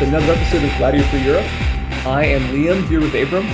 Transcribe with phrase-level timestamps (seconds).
[0.00, 1.46] with another episode of Gladiator for Europe.
[2.06, 3.46] I am Liam here with Abram,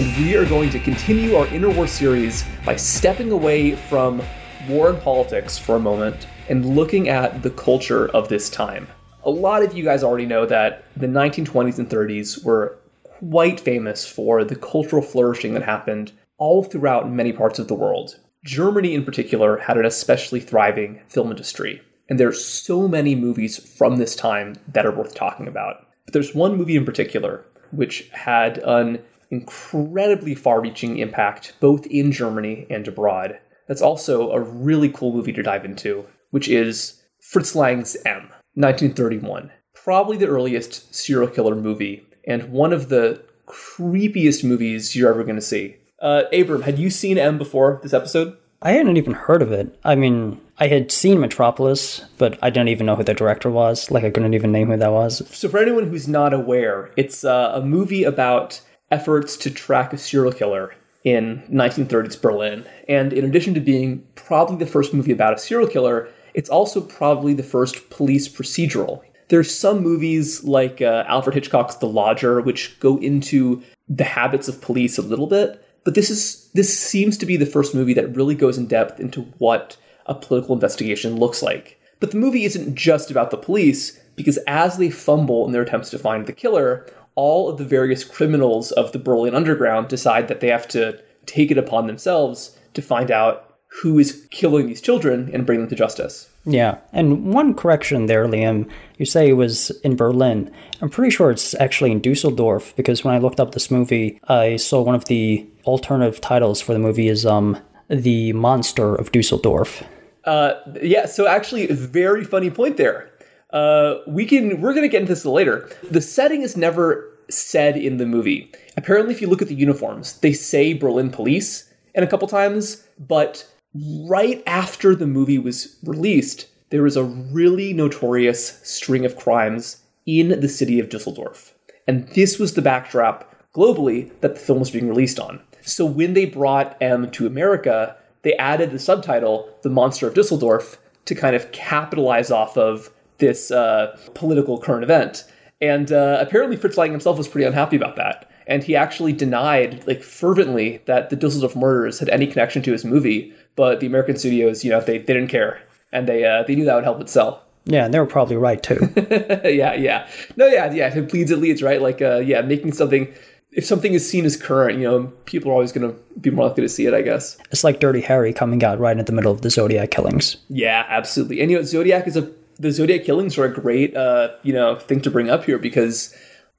[0.00, 4.20] and we are going to continue our Interwar series by stepping away from
[4.68, 8.88] war and politics for a moment and looking at the culture of this time.
[9.22, 14.04] A lot of you guys already know that the 1920s and 30s were quite famous
[14.04, 18.18] for the cultural flourishing that happened all throughout many parts of the world.
[18.44, 21.80] Germany, in particular, had an especially thriving film industry.
[22.10, 25.86] And there's so many movies from this time that are worth talking about.
[26.04, 32.12] But there's one movie in particular which had an incredibly far reaching impact both in
[32.12, 33.38] Germany and abroad.
[33.68, 38.22] That's also a really cool movie to dive into, which is Fritz Lang's M,
[38.54, 39.52] 1931.
[39.74, 45.36] Probably the earliest serial killer movie, and one of the creepiest movies you're ever going
[45.36, 45.76] to see.
[46.02, 48.36] Uh, Abram, had you seen M before this episode?
[48.62, 49.78] I hadn't even heard of it.
[49.84, 53.90] I mean, I had seen Metropolis, but I didn't even know who the director was.
[53.90, 55.26] Like, I couldn't even name who that was.
[55.34, 59.98] So, for anyone who's not aware, it's uh, a movie about efforts to track a
[59.98, 62.66] serial killer in 1930s Berlin.
[62.88, 66.82] And in addition to being probably the first movie about a serial killer, it's also
[66.82, 69.00] probably the first police procedural.
[69.28, 74.60] There's some movies like uh, Alfred Hitchcock's The Lodger, which go into the habits of
[74.60, 78.14] police a little bit, but this is this seems to be the first movie that
[78.14, 79.76] really goes in depth into what
[80.06, 81.80] a political investigation looks like.
[82.00, 85.90] But the movie isn't just about the police, because as they fumble in their attempts
[85.90, 90.40] to find the killer, all of the various criminals of the Berlin underground decide that
[90.40, 95.30] they have to take it upon themselves to find out who is killing these children
[95.32, 96.28] and bring them to justice.
[96.44, 98.68] Yeah, and one correction there, Liam.
[98.96, 100.50] You say it was in Berlin.
[100.80, 104.56] I'm pretty sure it's actually in Dusseldorf because when I looked up this movie, I
[104.56, 107.58] saw one of the alternative titles for the movie is um
[107.90, 109.82] the Monster of Dusseldorf.
[110.24, 113.10] Uh, yeah, so actually, very funny point there.
[113.52, 115.68] Uh, we can we're gonna get into this later.
[115.90, 118.52] The setting is never said in the movie.
[118.76, 122.86] Apparently, if you look at the uniforms, they say Berlin police and a couple times,
[122.98, 129.82] but right after the movie was released, there was a really notorious string of crimes
[130.06, 131.54] in the city of Dusseldorf.
[131.86, 135.40] And this was the backdrop globally that the film was being released on.
[135.62, 140.78] So when they brought M to America, they added the subtitle, The Monster of Dusseldorf,
[141.06, 145.24] to kind of capitalize off of this uh, political current event.
[145.60, 148.30] And uh, apparently, Fritz Lang himself was pretty unhappy about that.
[148.46, 152.84] And he actually denied, like, fervently that the Dusseldorf murders had any connection to his
[152.84, 153.32] movie.
[153.56, 155.60] But the American studios, you know, they, they didn't care.
[155.92, 157.44] And they, uh, they knew that would help it sell.
[157.66, 158.88] Yeah, and they were probably right too.
[159.44, 160.08] yeah, yeah.
[160.36, 160.96] No, yeah, yeah.
[160.96, 161.80] It bleeds, it leads, right?
[161.80, 163.12] Like, uh, yeah, making something
[163.52, 166.48] if something is seen as current, you know, people are always going to be more
[166.48, 167.36] likely to see it, I guess.
[167.50, 170.36] It's like Dirty Harry coming out right in the middle of the Zodiac killings.
[170.48, 171.40] Yeah, absolutely.
[171.40, 174.76] And you know, Zodiac is a the Zodiac killings are a great uh, you know
[174.76, 176.14] thing to bring up here because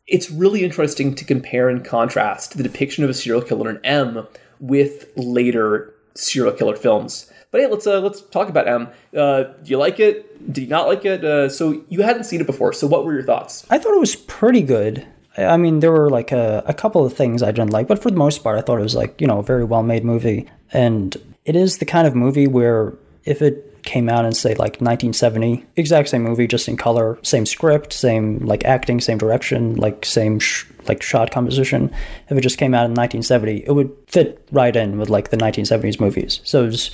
[0.07, 4.27] it's really interesting to compare and contrast the depiction of a serial killer in M
[4.59, 7.31] with later serial killer films.
[7.51, 8.89] But hey, let's uh, let's talk about M.
[9.15, 10.51] Uh, do you like it?
[10.51, 11.23] Do you not like it?
[11.23, 12.73] Uh, so you hadn't seen it before.
[12.73, 13.65] So what were your thoughts?
[13.69, 15.05] I thought it was pretty good.
[15.37, 18.11] I mean, there were like a, a couple of things I didn't like, but for
[18.11, 20.49] the most part, I thought it was like, you know, a very well made movie.
[20.73, 21.15] And
[21.45, 22.93] it is the kind of movie where
[23.23, 27.45] if it came out in, say, like 1970, exact same movie, just in color, same
[27.45, 31.91] script, same like acting, same direction, like same sh- like shot composition.
[32.29, 35.37] If it just came out in 1970, it would fit right in with like the
[35.37, 36.41] 1970s movies.
[36.43, 36.91] So it's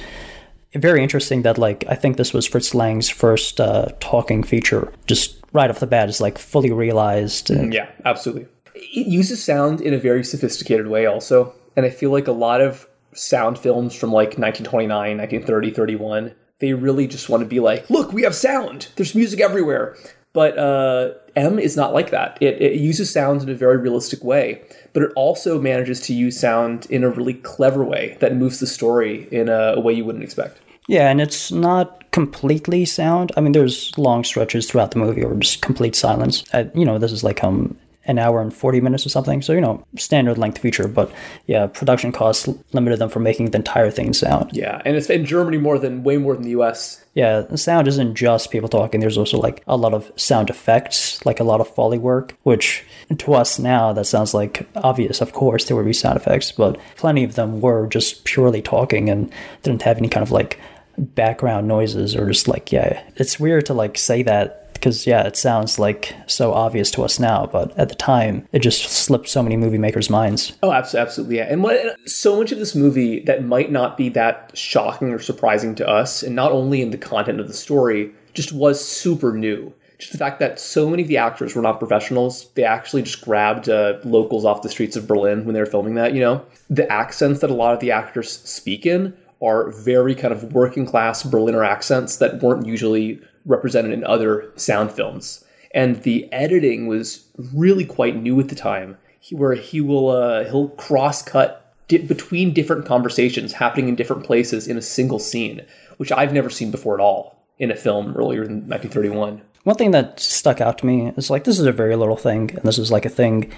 [0.74, 5.38] very interesting that like I think this was Fritz Lang's first uh, talking feature, just
[5.58, 7.50] right off the bat is like fully realized.
[7.50, 7.74] And...
[7.74, 8.48] Yeah, absolutely.
[8.76, 11.54] It uses sound in a very sophisticated way, also.
[11.76, 16.74] And I feel like a lot of sound films from like 1929, 1930, 31, they
[16.74, 18.90] really just want to be like, look, we have sound.
[18.96, 19.98] There's music everywhere.
[20.34, 22.38] But uh, M is not like that.
[22.40, 24.62] It, it uses sounds in a very realistic way,
[24.94, 28.68] but it also manages to use sound in a really clever way that moves the
[28.68, 30.60] story in a, a way you wouldn't expect.
[30.88, 33.32] Yeah, and it's not completely sound.
[33.38, 36.44] I mean, there's long stretches throughout the movie or just complete silence.
[36.54, 39.42] Uh, you know, this is like um an hour and 40 minutes or something.
[39.42, 40.88] So, you know, standard length feature.
[40.88, 41.12] But
[41.46, 44.52] yeah, production costs limited them from making the entire thing sound.
[44.54, 44.82] Yeah.
[44.86, 47.04] And it's in Germany more than, way more than the US.
[47.14, 47.42] Yeah.
[47.42, 49.02] The sound isn't just people talking.
[49.02, 52.86] There's also like a lot of sound effects, like a lot of Foley work, which
[53.16, 55.20] to us now, that sounds like obvious.
[55.20, 59.10] Of course, there would be sound effects, but plenty of them were just purely talking
[59.10, 59.32] and
[59.64, 60.60] didn't have any kind of like
[60.98, 65.36] background noises or just like yeah it's weird to like say that because yeah it
[65.36, 69.44] sounds like so obvious to us now but at the time it just slipped so
[69.44, 73.44] many movie makers minds oh absolutely yeah and what so much of this movie that
[73.44, 77.40] might not be that shocking or surprising to us and not only in the content
[77.40, 81.18] of the story just was super new just the fact that so many of the
[81.18, 82.52] actors were not professionals.
[82.52, 85.96] They actually just grabbed uh, locals off the streets of Berlin when they were filming
[85.96, 86.14] that.
[86.14, 90.34] You know, the accents that a lot of the actors speak in are very kind
[90.34, 95.44] of working class Berliner accents that weren't usually represented in other sound films.
[95.74, 98.98] And the editing was really quite new at the time,
[99.32, 104.68] where he will uh, he'll cross cut di- between different conversations happening in different places
[104.68, 105.66] in a single scene,
[105.98, 109.42] which I've never seen before at all in a film earlier than 1931.
[109.64, 112.52] One thing that stuck out to me is like this is a very little thing,
[112.52, 113.52] and this is like a thing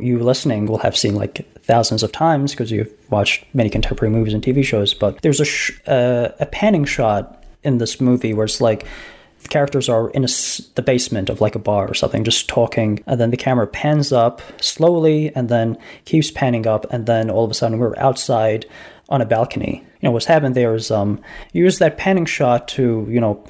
[0.00, 4.34] you, listening will have seen like thousands of times because you've watched many contemporary movies
[4.34, 4.94] and TV shows.
[4.94, 8.86] But there's a sh- uh, a panning shot in this movie where it's like
[9.42, 10.28] the characters are in a,
[10.74, 14.12] the basement of like a bar or something, just talking, and then the camera pans
[14.12, 18.66] up slowly and then keeps panning up, and then all of a sudden we're outside
[19.08, 19.84] on a balcony.
[20.00, 21.20] You know what's happened there is um
[21.52, 23.44] use that panning shot to you know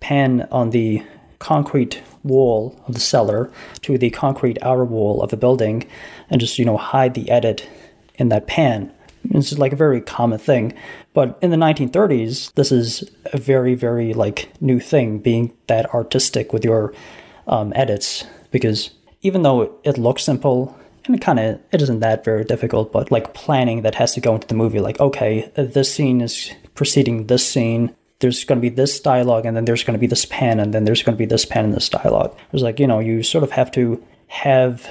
[0.00, 1.02] pan on the
[1.38, 3.50] concrete wall of the cellar
[3.82, 5.86] to the concrete outer wall of the building
[6.30, 7.68] and just you know hide the edit
[8.16, 8.92] in that pan.
[9.30, 10.74] It's like a very common thing.
[11.14, 16.52] But in the 1930s this is a very very like new thing being that artistic
[16.52, 16.92] with your
[17.46, 18.24] um, edits.
[18.50, 18.90] Because
[19.22, 23.10] even though it looks simple and it kind of it isn't that very difficult but
[23.10, 27.26] like planning that has to go into the movie like okay this scene is preceding
[27.26, 30.24] this scene there's going to be this dialogue and then there's going to be this
[30.24, 32.34] pan and then there's going to be this pan in this dialogue.
[32.52, 34.88] It's like you know you sort of have to have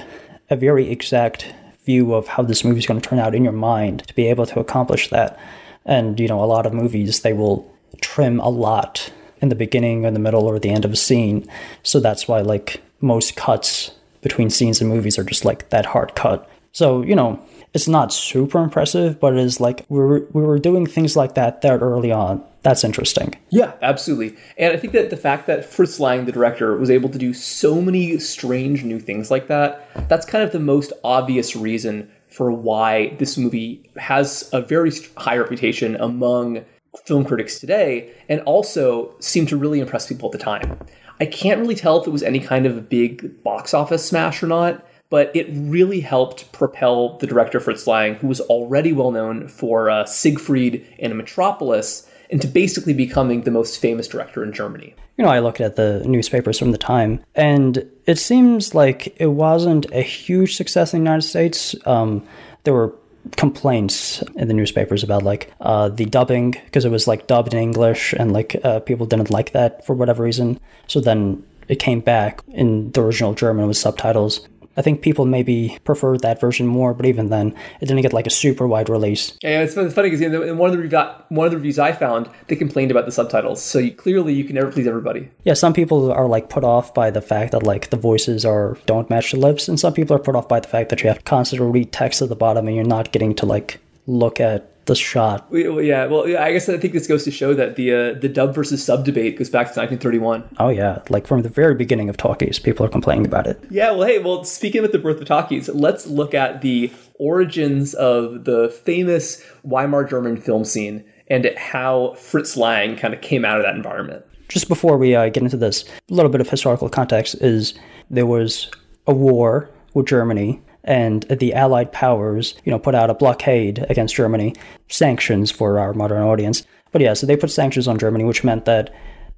[0.50, 1.52] a very exact
[1.84, 4.28] view of how this movie is going to turn out in your mind to be
[4.28, 5.40] able to accomplish that.
[5.84, 7.68] And you know a lot of movies they will
[8.02, 11.48] trim a lot in the beginning or the middle or the end of a scene.
[11.82, 16.14] So that's why like most cuts between scenes and movies are just like that hard
[16.14, 16.48] cut.
[16.72, 17.42] So you know
[17.72, 21.34] it's not super impressive but it is like we were, we were doing things like
[21.34, 23.34] that that early on that's interesting.
[23.50, 24.36] Yeah, absolutely.
[24.56, 27.34] And I think that the fact that Fritz Lang, the director, was able to do
[27.34, 32.50] so many strange new things like that, that's kind of the most obvious reason for
[32.50, 36.64] why this movie has a very high reputation among
[37.04, 40.78] film critics today and also seemed to really impress people at the time.
[41.20, 44.42] I can't really tell if it was any kind of a big box office smash
[44.42, 49.10] or not, but it really helped propel the director Fritz Lang, who was already well
[49.10, 54.94] known for uh, Siegfried and Metropolis, into basically becoming the most famous director in Germany.
[55.18, 59.26] You know, I looked at the newspapers from the time, and it seems like it
[59.26, 61.76] wasn't a huge success in the United States.
[61.84, 62.26] Um,
[62.64, 62.94] there were
[63.36, 67.60] complaints in the newspapers about like uh, the dubbing because it was like dubbed in
[67.60, 70.58] English, and like uh, people didn't like that for whatever reason.
[70.86, 74.48] So then it came back in the original German with subtitles.
[74.76, 78.26] I think people maybe prefer that version more, but even then, it didn't get like
[78.26, 79.36] a super wide release.
[79.42, 81.78] Yeah, it's, funny because you know, in one of the revi- one of the reviews
[81.78, 83.62] I found, they complained about the subtitles.
[83.62, 85.28] So you, clearly, you can never please everybody.
[85.44, 88.78] Yeah, some people are like put off by the fact that like the voices are
[88.86, 91.08] don't match the lips, and some people are put off by the fact that you
[91.08, 94.40] have to constantly read text at the bottom and you're not getting to like look
[94.40, 95.46] at the shot.
[95.50, 98.54] Yeah, well, I guess I think this goes to show that the uh, the dub
[98.54, 100.56] versus sub debate goes back to 1931.
[100.58, 103.62] Oh yeah, like from the very beginning of talkies, people are complaining about it.
[103.70, 107.94] Yeah, well, hey, well, speaking of the birth of talkies, let's look at the origins
[107.94, 113.58] of the famous Weimar German film scene and how Fritz Lang kind of came out
[113.58, 114.24] of that environment.
[114.48, 117.74] Just before we uh, get into this, a little bit of historical context is
[118.10, 118.70] there was
[119.06, 124.14] a war with Germany and the Allied powers, you know, put out a blockade against
[124.14, 124.54] Germany,
[124.88, 126.64] sanctions for our modern audience.
[126.90, 128.94] But yeah, so they put sanctions on Germany, which meant that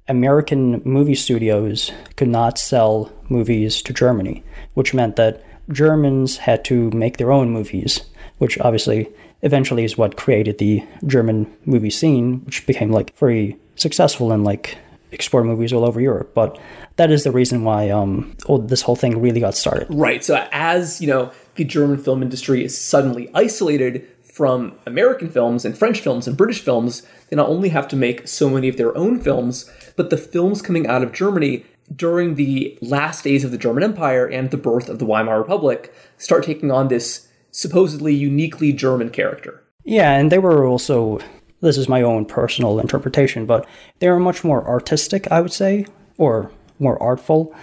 [0.07, 6.91] American movie studios could not sell movies to Germany, which meant that Germans had to
[6.91, 8.01] make their own movies,
[8.37, 9.09] which obviously
[9.41, 14.77] eventually is what created the German movie scene, which became like very successful in like
[15.15, 16.35] export movies all over Europe.
[16.35, 16.59] But
[16.97, 19.87] that is the reason why um, this whole thing really got started.
[19.89, 20.23] Right.
[20.23, 25.77] So as you know, the German film industry is suddenly isolated from American films and
[25.77, 27.01] French films and British films.
[27.29, 30.61] They not only have to make so many of their own films, but the films
[30.61, 34.89] coming out of Germany during the last days of the German Empire and the birth
[34.89, 39.63] of the Weimar Republic start taking on this supposedly uniquely German character.
[39.85, 41.19] Yeah, and they were also
[41.65, 43.67] this is my own personal interpretation, but
[43.99, 45.85] they are much more artistic, I would say,
[46.17, 47.53] or more artful.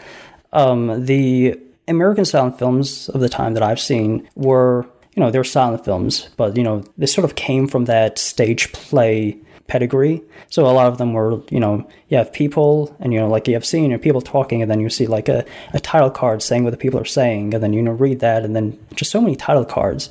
[0.52, 5.44] Um, the American silent films of the time that I've seen were, you know, they're
[5.44, 10.22] silent films, but, you know, they sort of came from that stage play pedigree.
[10.50, 13.48] So a lot of them were, you know, you have people and, you know, like
[13.48, 16.42] you have seen, know, people talking and then you see like a, a title card
[16.42, 19.10] saying what the people are saying and then, you know, read that and then just
[19.10, 20.10] so many title cards.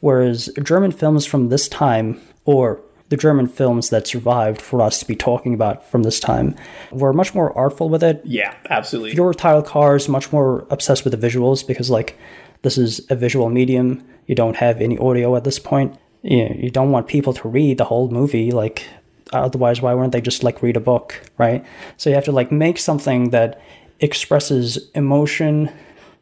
[0.00, 2.80] Whereas German films from this time or
[3.12, 6.54] the German films that survived for us to be talking about from this time
[6.90, 8.22] were much more artful with it.
[8.24, 9.12] Yeah, absolutely.
[9.12, 12.18] Your title cars much more obsessed with the visuals because like
[12.62, 14.02] this is a visual medium.
[14.26, 15.94] You don't have any audio at this point.
[16.22, 18.86] You, you don't want people to read the whole movie like
[19.30, 21.62] otherwise why wouldn't they just like read a book, right?
[21.98, 23.60] So you have to like make something that
[24.00, 25.70] expresses emotion,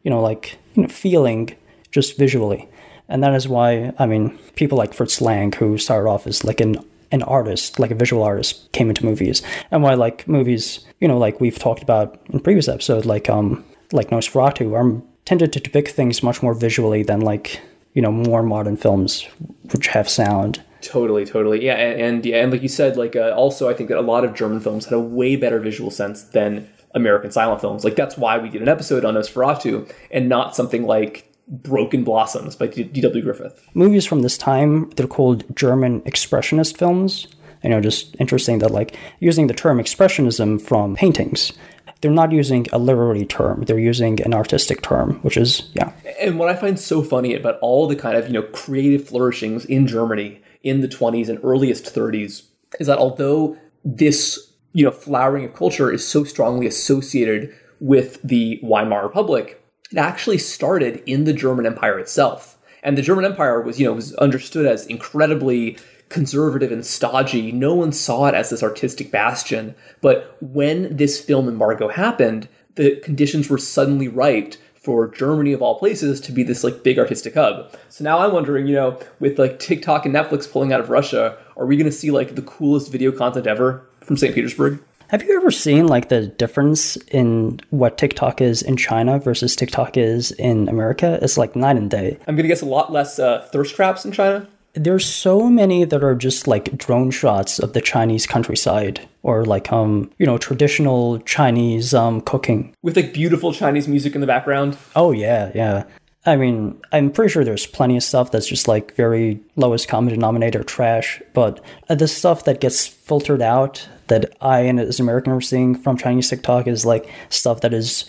[0.03, 1.55] you know, like you know, feeling
[1.93, 2.69] just visually.
[3.11, 6.61] And that is why, I mean, people like Fritz Lang, who started off as like
[6.61, 6.77] an
[7.13, 11.19] an artist, like a visual artist, came into movies, and why like movies, you know,
[11.19, 15.91] like we've talked about in previous episode, like um, like Nosferatu, are tended to depict
[15.91, 17.61] things much more visually than like
[17.95, 19.27] you know more modern films,
[19.73, 20.63] which have sound.
[20.83, 23.89] Totally, totally, yeah, and, and yeah, and like you said, like uh, also I think
[23.89, 27.61] that a lot of German films had a way better visual sense than American silent
[27.61, 27.85] films.
[27.85, 32.55] Like that's why we did an episode on Nosferatu and not something like Broken Blossoms
[32.55, 33.23] by D.W.
[33.23, 33.61] Griffith.
[33.75, 37.27] Movies from this time, they're called German expressionist films.
[37.65, 41.53] You know, just interesting that like using the term expressionism from paintings.
[42.01, 43.65] They're not using a literary term.
[43.65, 45.93] They're using an artistic term, which is yeah.
[46.19, 49.67] And what I find so funny about all the kind of, you know, creative flourishings
[49.67, 52.45] in Germany in the 20s and earliest 30s
[52.79, 58.61] is that although this, you know, flowering of culture is so strongly associated with the
[58.63, 59.60] Weimar Republic,
[59.91, 62.59] it actually started in the German Empire itself.
[62.83, 65.77] And the German Empire was, you know, was understood as incredibly
[66.09, 67.53] conservative and stodgy.
[67.53, 69.75] No one saw it as this artistic bastion.
[70.01, 75.79] But when this film embargo happened, the conditions were suddenly right for Germany of all
[75.79, 77.75] places to be this like big artistic hub.
[77.91, 81.37] So now I'm wondering, you know, with like TikTok and Netflix pulling out of Russia,
[81.57, 84.35] are we going to see like the coolest video content ever from St.
[84.35, 84.83] Petersburg?
[85.11, 89.97] Have you ever seen like the difference in what TikTok is in China versus TikTok
[89.97, 91.19] is in America?
[91.21, 92.17] It's like night and day.
[92.29, 94.47] I'm gonna guess a lot less uh, thirst traps in China.
[94.75, 99.73] There's so many that are just like drone shots of the Chinese countryside or like
[99.73, 104.79] um you know traditional Chinese um cooking with like beautiful Chinese music in the background.
[104.95, 105.87] Oh yeah, yeah.
[106.25, 110.13] I mean, I'm pretty sure there's plenty of stuff that's just like very lowest common
[110.13, 115.05] denominator trash, but uh, the stuff that gets filtered out that I and as an
[115.05, 118.05] American are seeing from Chinese TikTok is like stuff that is,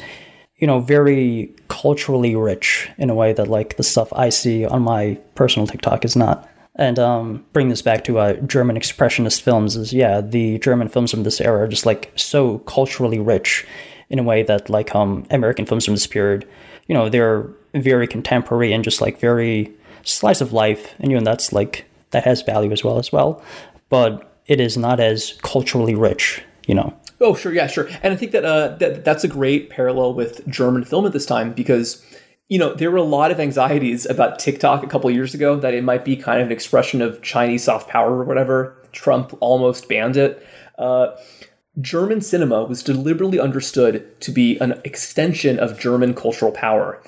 [0.58, 4.82] you know, very culturally rich in a way that like the stuff I see on
[4.82, 6.50] my personal TikTok is not.
[6.76, 11.12] And um, bring this back to uh, German expressionist films is yeah, the German films
[11.12, 13.66] from this era are just like so culturally rich
[14.10, 16.48] in a way that like um American films from this period,
[16.88, 19.72] you know, they're very contemporary and just like very
[20.04, 23.42] slice of life, and you know that's like that has value as well as well,
[23.90, 26.94] but it is not as culturally rich, you know.
[27.22, 30.46] Oh sure, yeah, sure, and I think that uh, that that's a great parallel with
[30.46, 32.06] German film at this time because
[32.50, 35.74] you know there were a lot of anxieties about TikTok a couple years ago that
[35.74, 38.76] it might be kind of an expression of Chinese soft power or whatever.
[38.92, 40.46] Trump almost banned it.
[40.78, 41.16] Uh,
[41.80, 47.02] German cinema was deliberately understood to be an extension of German cultural power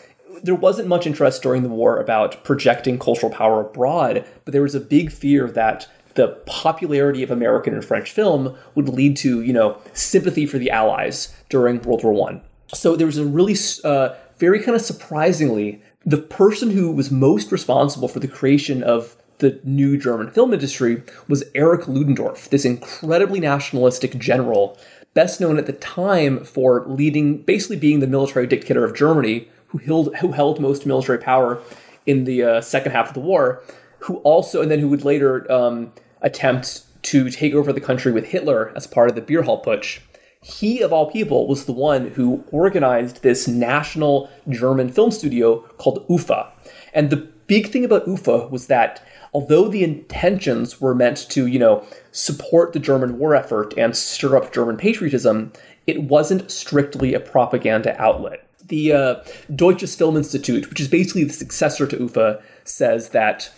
[0.43, 4.75] there wasn't much interest during the war about projecting cultural power abroad, but there was
[4.75, 9.53] a big fear that the popularity of American and French film would lead to, you
[9.53, 12.41] know, sympathy for the Allies during World War One.
[12.73, 17.51] So there was a really, uh, very kind of surprisingly, the person who was most
[17.51, 23.39] responsible for the creation of the new German film industry was Erich Ludendorff, this incredibly
[23.39, 24.77] nationalistic general,
[25.13, 29.79] best known at the time for leading, basically being the military dictator of Germany, who
[29.79, 31.61] held who held most military power
[32.05, 33.63] in the uh, second half of the war,
[33.99, 35.91] who also and then who would later um,
[36.23, 39.99] attempt to take over the country with Hitler as part of the Beer Hall Putsch.
[40.41, 46.05] He, of all people, was the one who organized this national German film studio called
[46.09, 46.51] UFA.
[46.93, 51.59] And the big thing about UFA was that although the intentions were meant to, you
[51.59, 55.53] know, support the German war effort and stir up German patriotism,
[55.87, 59.15] it wasn't strictly a propaganda outlet the uh,
[59.53, 63.51] Deutsches Filminstitut, which is basically the successor to UFA, says that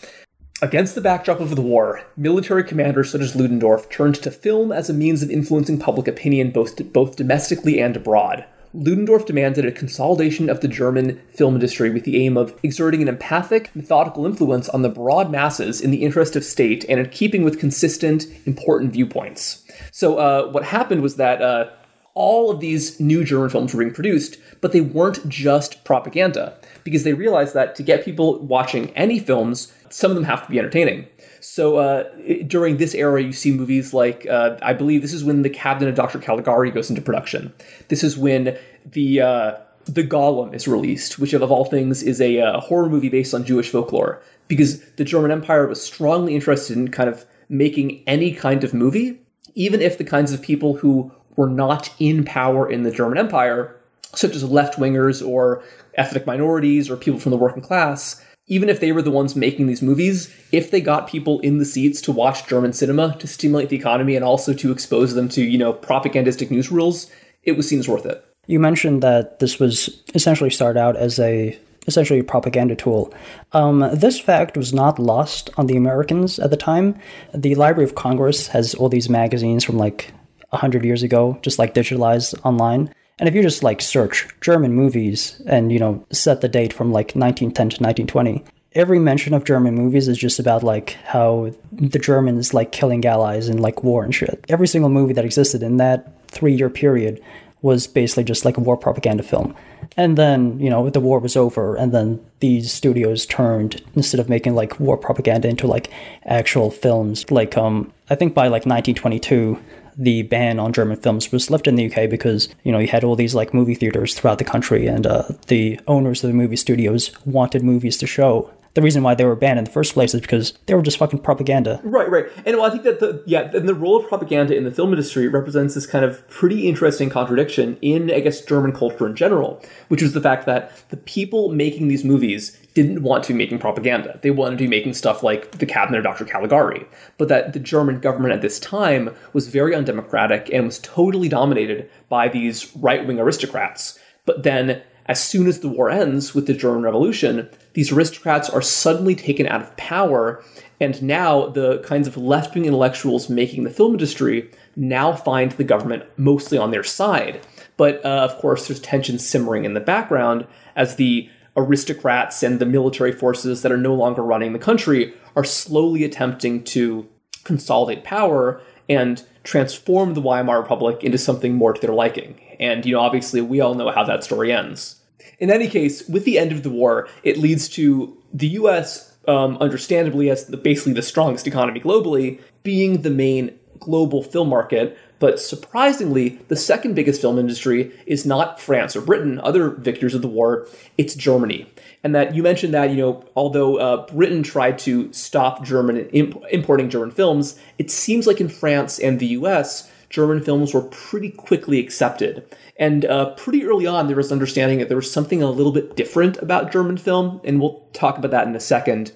[0.62, 4.90] against the backdrop of the war, military commanders such as Ludendorff turned to film as
[4.90, 8.46] a means of influencing public opinion both, both domestically and abroad.
[8.74, 13.08] Ludendorff demanded a consolidation of the German film industry with the aim of exerting an
[13.08, 17.44] empathic, methodical influence on the broad masses in the interest of state and in keeping
[17.44, 19.64] with consistent, important viewpoints.
[19.92, 21.70] So, uh, what happened was that uh,
[22.16, 27.04] all of these new German films were being produced, but they weren't just propaganda because
[27.04, 30.60] they realized that to get people watching any films, some of them have to be
[30.60, 31.08] entertaining.
[31.40, 32.04] So uh,
[32.48, 35.88] during this era, you see movies like uh, I believe this is when the Cabinet
[35.88, 36.20] of Dr.
[36.20, 37.54] Caligari goes into production.
[37.88, 39.54] This is when the uh,
[39.86, 43.46] the Golem is released, which of all things is a, uh, horror movie based on
[43.46, 48.66] Jewish folklore, because the German Empire was strongly interested in kind of making any kind
[48.66, 49.22] of movie,
[49.54, 53.78] even if the kinds of people who were not in power in the German Empire,
[54.14, 58.80] such as left wingers or ethnic minorities or people from the working class, even if
[58.80, 62.12] they were the ones making these movies, if they got people in the seats to
[62.12, 65.74] watch German cinema to stimulate the economy and also to expose them to, you know,
[65.74, 67.10] propagandistic newsreels,
[67.44, 68.24] it was seen as worth it.
[68.48, 73.14] You mentioned that this was essentially started out as a essentially a propaganda tool.
[73.52, 77.00] Um, this fact was not lost on the Americans at the time.
[77.34, 80.12] The Library of Congress has all these magazines from like
[80.50, 82.94] 100 years ago, just like digitalized online.
[83.18, 86.92] And if you just like search German movies and, you know, set the date from
[86.92, 88.44] like 1910 to 1920,
[88.74, 93.48] every mention of German movies is just about like how the Germans like killing allies
[93.48, 94.44] in like war and shit.
[94.50, 97.22] Every single movie that existed in that three year period
[97.62, 99.56] was basically just like a war propaganda film.
[99.98, 104.30] And then, you know, the war was over, and then these studios turned instead of
[104.30, 105.90] making like war propaganda into like
[106.26, 107.30] actual films.
[107.32, 109.60] Like, um, I think by like 1922,
[109.98, 113.04] the ban on German films was left in the UK because you know you had
[113.04, 116.56] all these like movie theaters throughout the country, and uh, the owners of the movie
[116.56, 120.14] studios wanted movies to show the reason why they were banned in the first place
[120.14, 121.80] is because they were just fucking propaganda.
[121.84, 122.25] Right, right.
[122.46, 124.92] And well, I think that the yeah, and the role of propaganda in the film
[124.92, 129.62] industry represents this kind of pretty interesting contradiction in I guess German culture in general,
[129.88, 133.58] which is the fact that the people making these movies didn't want to be making
[133.58, 134.20] propaganda.
[134.22, 136.25] They wanted to be making stuff like The Cabinet of Dr.
[136.25, 136.86] Caligari.
[137.17, 141.89] But that the German government at this time was very undemocratic and was totally dominated
[142.10, 143.98] by these right wing aristocrats.
[144.25, 148.62] But then as soon as the war ends with the German Revolution, these aristocrats are
[148.62, 150.44] suddenly taken out of power,
[150.82, 155.63] and now the kinds of left wing intellectuals making the film industry now find the
[155.63, 157.39] government mostly on their side.
[157.77, 162.66] But uh, of course, there's tension simmering in the background as the aristocrats and the
[162.66, 167.08] military forces that are no longer running the country are slowly attempting to
[167.44, 172.40] consolidate power and transform the Weimar Republic into something more to their liking.
[172.60, 175.01] And, you know, obviously we all know how that story ends.
[175.40, 179.58] In any case, with the end of the war, it leads to the US, um,
[179.58, 184.98] understandably, as the, basically the strongest economy globally, being the main global film market.
[185.20, 190.22] But surprisingly, the second biggest film industry is not France or Britain, other victors of
[190.22, 191.72] the war, it's Germany.
[192.04, 196.44] And that you mentioned that, you know, although uh, Britain tried to stop German imp-
[196.51, 201.32] importing German films, it seems like in France and the US, German films were pretty
[201.32, 202.46] quickly accepted.
[202.78, 205.96] And uh, pretty early on, there was understanding that there was something a little bit
[205.96, 209.14] different about German film, and we'll talk about that in a second.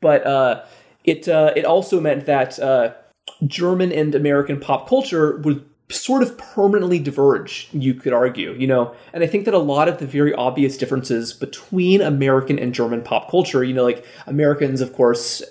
[0.00, 0.64] But uh,
[1.04, 2.94] it uh, it also meant that uh,
[3.46, 8.94] German and American pop culture would sort of permanently diverge, you could argue, you know.
[9.12, 13.02] And I think that a lot of the very obvious differences between American and German
[13.02, 15.42] pop culture, you know, like Americans, of course,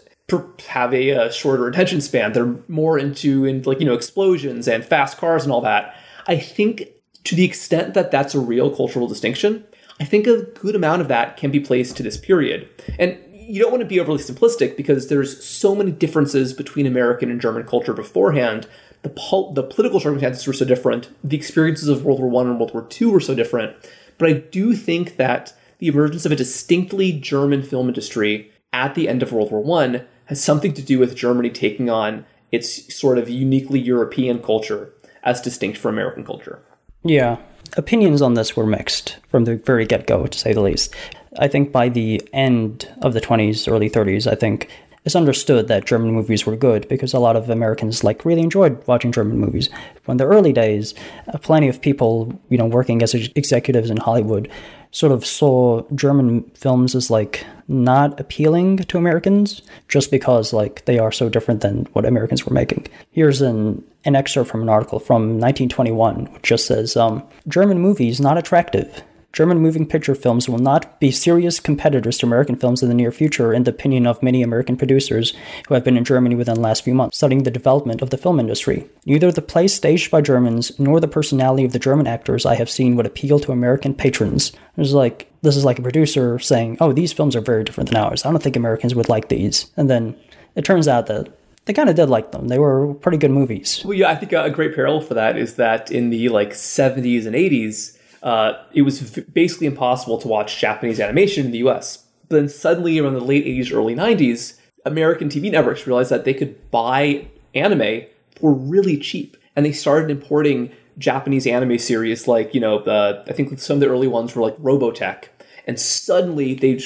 [0.68, 2.34] have a, a, shorter attention span.
[2.34, 5.96] They're more into in like you know explosions and fast cars and all that.
[6.28, 6.88] I think
[7.26, 9.64] to the extent that that's a real cultural distinction,
[10.00, 12.68] I think a good amount of that can be placed to this period.
[12.98, 17.30] And you don't want to be overly simplistic because there's so many differences between American
[17.30, 18.68] and German culture beforehand.
[19.02, 21.10] The, pol- the political circumstances were so different.
[21.24, 23.76] The experiences of World War One and World War Two were so different.
[24.18, 29.10] But I do think that the emergence of a distinctly German film industry at the
[29.10, 33.18] end of World War One has something to do with Germany taking on its sort
[33.18, 36.62] of uniquely European culture as distinct from American culture.
[37.04, 37.38] Yeah.
[37.76, 40.94] Opinions on this were mixed from the very get go, to say the least.
[41.40, 44.70] I think by the end of the 20s, early 30s, I think
[45.06, 48.86] it's understood that German movies were good because a lot of Americans like really enjoyed
[48.88, 49.70] watching German movies.
[50.08, 50.94] In the early days,
[51.34, 54.50] uh, plenty of people, you know, working as executives in Hollywood
[54.92, 61.00] sort of saw German films as like not appealing to Americans just because like they
[61.00, 62.88] are so different than what Americans were making.
[63.12, 68.22] Here's an an excerpt from an article from 1921 which just says um, German movies
[68.22, 69.04] not attractive.
[69.34, 73.12] German moving picture films will not be serious competitors to American films in the near
[73.12, 75.34] future, in the opinion of many American producers
[75.68, 78.18] who have been in Germany within the last few months, studying the development of the
[78.18, 78.88] film industry.
[79.08, 82.70] Neither the plays staged by Germans nor the personality of the German actors I have
[82.70, 84.52] seen would appeal to American patrons.
[84.78, 88.00] It's like this is like a producer saying, "Oh, these films are very different than
[88.00, 88.24] ours.
[88.24, 90.16] I don't think Americans would like these." And then
[90.56, 91.30] it turns out that
[91.66, 92.50] they kind of did like them.
[92.50, 93.82] They were pretty good movies.
[93.84, 97.26] Well, yeah, I think a great parallel for that is that in the like 70s
[97.26, 99.02] and 80s, uh, it was
[99.34, 102.06] basically impossible to watch Japanese animation in the US.
[102.30, 106.34] But then suddenly, around the late 80s, early 90s, American TV networks realized that they
[106.34, 108.04] could buy anime
[108.40, 109.38] for really cheap.
[109.56, 113.82] And they started importing Japanese anime series like, you know, uh, I think some of
[113.82, 115.26] the early ones were like Robotech.
[115.68, 116.80] And suddenly they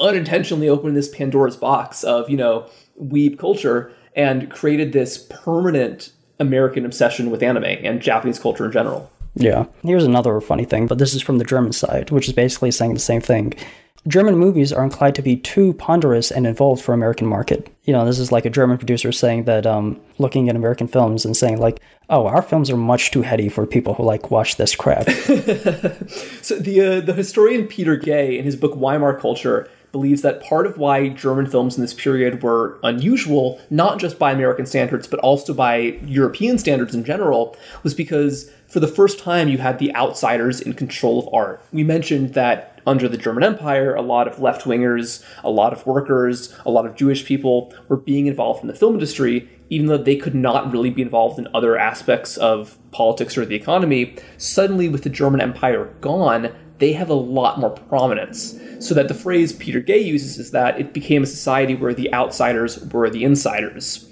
[0.00, 2.68] unintentionally opened this Pandora's box of, you know,
[3.00, 9.10] weeb culture and created this permanent American obsession with anime and Japanese culture in general.
[9.34, 9.66] Yeah.
[9.82, 12.94] Here's another funny thing, but this is from the German side, which is basically saying
[12.94, 13.54] the same thing.
[14.08, 17.72] German movies are inclined to be too ponderous and involved for American market.
[17.84, 21.24] You know, this is like a German producer saying that, um, looking at American films
[21.24, 24.56] and saying like, "Oh, our films are much too heady for people who like watch
[24.56, 25.04] this crap."
[26.42, 30.66] so the uh, the historian Peter Gay, in his book Weimar Culture, believes that part
[30.66, 35.20] of why German films in this period were unusual, not just by American standards, but
[35.20, 39.94] also by European standards in general, was because for the first time you had the
[39.94, 41.62] outsiders in control of art.
[41.72, 45.86] We mentioned that under the German Empire, a lot of left wingers, a lot of
[45.86, 49.98] workers, a lot of Jewish people were being involved in the film industry, even though
[49.98, 54.16] they could not really be involved in other aspects of politics or the economy.
[54.36, 56.52] Suddenly, with the German Empire gone,
[56.82, 58.58] they have a lot more prominence.
[58.80, 62.12] So that the phrase Peter Gay uses is that it became a society where the
[62.12, 64.08] outsiders were the insiders.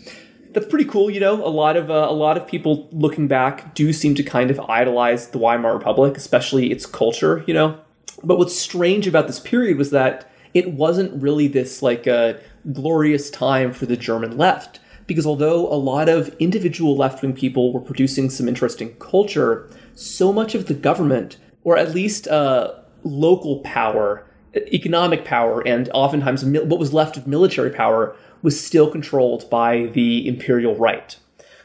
[0.53, 1.45] That's pretty cool, you know.
[1.45, 4.61] A lot of uh, a lot of people looking back do seem to kind of
[4.61, 7.81] idolize the Weimar Republic, especially its culture, you know.
[8.23, 12.39] But what's strange about this period was that it wasn't really this like a uh,
[12.73, 14.79] glorious time for the German left
[15.11, 20.33] because although a lot of individual left wing people were producing some interesting culture, so
[20.33, 22.73] much of the government or at least uh,
[23.05, 29.49] local power, economic power, and oftentimes what was left of military power was still controlled
[29.51, 31.17] by the imperial right.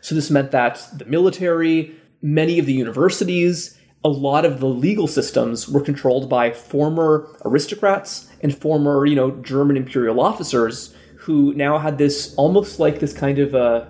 [0.02, 5.08] So this meant that the military, many of the universities, a lot of the legal
[5.08, 11.80] systems were controlled by former aristocrats and former, you know, German imperial officers who now
[11.80, 13.88] had this almost like this kind of a uh,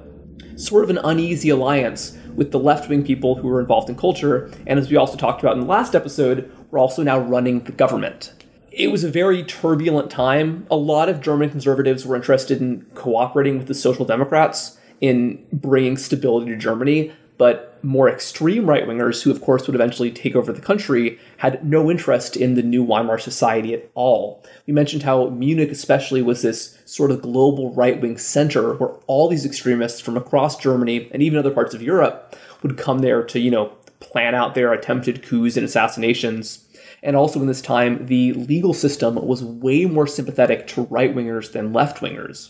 [0.56, 4.52] sort of an uneasy alliance with the left wing people who were involved in culture.
[4.68, 7.72] And as we also talked about in the last episode, were also now running the
[7.72, 8.34] government.
[8.72, 10.68] It was a very turbulent time.
[10.70, 15.98] A lot of German conservatives were interested in cooperating with the Social Democrats in bringing
[15.98, 20.52] stability to Germany, but more extreme right wingers, who of course would eventually take over
[20.52, 24.44] the country, had no interest in the new Weimar society at all.
[24.66, 29.30] We mentioned how Munich, especially, was this sort of global right wing center where all
[29.30, 33.40] these extremists from across Germany and even other parts of Europe would come there to,
[33.40, 33.68] you know,
[34.00, 36.66] plan out their attempted coups and assassinations.
[37.04, 41.52] And also in this time, the legal system was way more sympathetic to right wingers
[41.52, 42.50] than left wingers.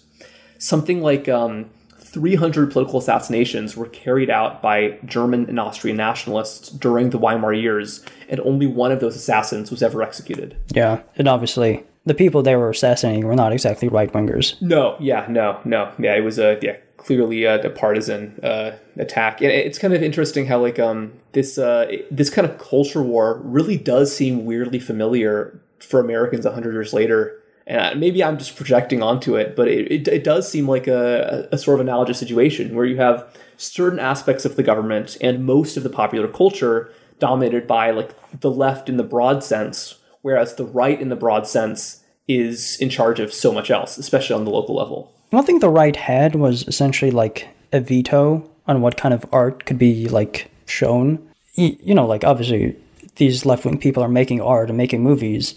[0.57, 1.69] Something like um,
[2.15, 8.05] 300 political assassinations were carried out by German and Austrian nationalists during the Weimar years,
[8.29, 10.55] and only one of those assassins was ever executed.
[10.73, 14.59] Yeah, and obviously the people they were assassinating were not exactly right wingers.
[14.61, 19.41] No, yeah, no, no, yeah, it was a yeah clearly a, a partisan uh, attack,
[19.41, 23.41] and it's kind of interesting how like um this uh this kind of culture war
[23.43, 29.01] really does seem weirdly familiar for Americans hundred years later and maybe I'm just projecting
[29.01, 32.75] onto it, but it, it, it does seem like a, a, sort of analogous situation
[32.75, 37.65] where you have certain aspects of the government and most of the popular culture dominated
[37.65, 42.03] by like the left in the broad sense, whereas the right in the broad sense
[42.27, 45.11] is in charge of so much else, especially on the local level.
[45.31, 49.65] One thing the right had was essentially like a veto on what kind of art
[49.65, 51.27] could be like shown.
[51.55, 52.75] You know, like obviously
[53.15, 55.55] these left wing people are making art and making movies,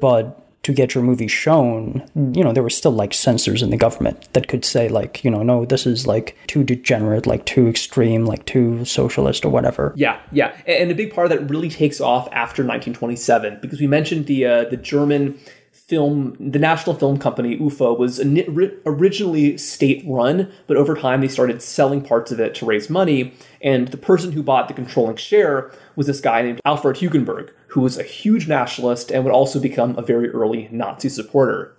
[0.00, 3.76] but to get your movie shown, you know, there were still like censors in the
[3.76, 7.68] government that could say like, you know, no, this is like too degenerate, like too
[7.68, 9.92] extreme, like too socialist or whatever.
[9.96, 13.86] Yeah, yeah, and a big part of that really takes off after 1927 because we
[13.86, 15.38] mentioned the uh, the German
[15.88, 21.62] film, the National Film Company, UFA, was originally state run, but over time they started
[21.62, 23.32] selling parts of it to raise money.
[23.62, 27.80] And the person who bought the controlling share was this guy named Alfred Hugenberg, who
[27.80, 31.74] was a huge nationalist and would also become a very early Nazi supporter.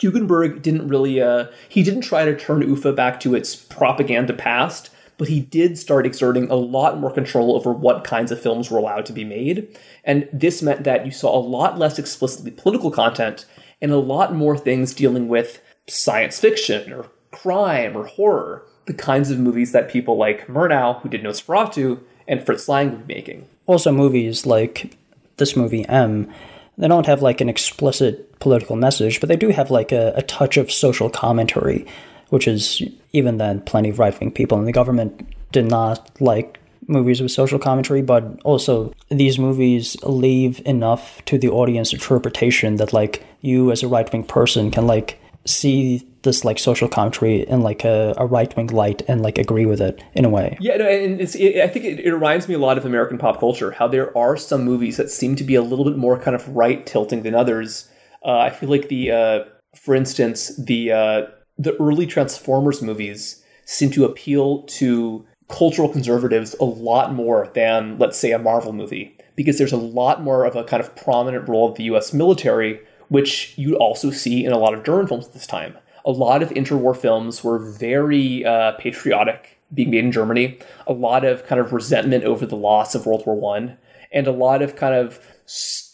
[0.00, 4.90] Hugenberg didn't really, uh, he didn't try to turn UFA back to its propaganda past,
[5.18, 8.78] but he did start exerting a lot more control over what kinds of films were
[8.78, 9.76] allowed to be made.
[10.04, 13.44] And this meant that you saw a lot less explicitly political content
[13.82, 19.30] and a lot more things dealing with science fiction or crime or horror, the kinds
[19.30, 23.48] of movies that people like Murnau, who did Nosferatu, and Fritz Lang would be making.
[23.66, 24.96] Also, movies like
[25.36, 26.32] this movie M,
[26.78, 30.22] they don't have like an explicit political message, but they do have like a, a
[30.22, 31.86] touch of social commentary
[32.30, 36.60] which is even then plenty of right wing people in the government did not like
[36.86, 42.92] movies with social commentary, but also these movies leave enough to the audience interpretation that
[42.92, 47.62] like you as a right wing person can like see this like social commentary in
[47.62, 50.56] like a, a right wing light and like agree with it in a way.
[50.60, 53.18] Yeah, no, and it's, it, I think it, it, reminds me a lot of American
[53.18, 53.70] pop culture.
[53.70, 56.48] How there are some movies that seem to be a little bit more kind of
[56.48, 57.88] right tilting than others.
[58.24, 59.44] Uh, I feel like the, uh,
[59.76, 61.26] for instance, the uh,
[61.58, 68.18] the early Transformers movies seem to appeal to cultural conservatives a lot more than, let's
[68.18, 71.68] say, a Marvel movie, because there's a lot more of a kind of prominent role
[71.68, 75.32] of the US military, which you also see in a lot of German films at
[75.32, 75.76] this time.
[76.04, 81.24] A lot of interwar films were very uh, patriotic, being made in Germany, a lot
[81.24, 83.76] of kind of resentment over the loss of World War One,
[84.12, 85.20] and a lot of kind of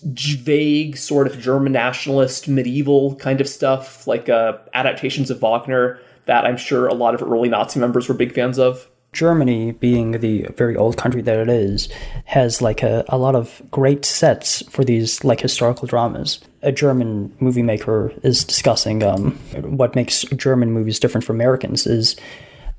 [0.02, 6.44] vague sort of German nationalist medieval kind of stuff, like uh, adaptations of Wagner that
[6.44, 8.88] I'm sure a lot of early Nazi members were big fans of.
[9.12, 11.88] Germany, being the very old country that it is,
[12.24, 16.40] has like a, a lot of great sets for these like historical dramas.
[16.62, 22.16] A German movie maker is discussing um, what makes German movies different from Americans is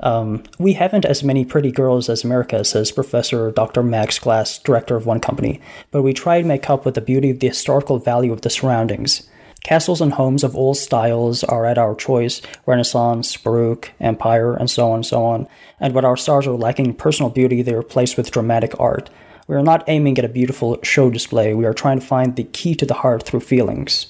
[0.01, 3.81] um, we haven't as many pretty girls as America, says Professor Dr.
[3.81, 7.29] Max Glass, director of one company, but we try to make up with the beauty
[7.29, 9.29] of the historical value of the surroundings.
[9.63, 14.91] Castles and homes of all styles are at our choice Renaissance, Baroque, Empire, and so
[14.91, 15.47] on and so on.
[15.79, 19.09] And what our stars are lacking personal beauty, they are replaced with dramatic art.
[19.47, 22.43] We are not aiming at a beautiful show display, we are trying to find the
[22.43, 24.07] key to the heart through feelings.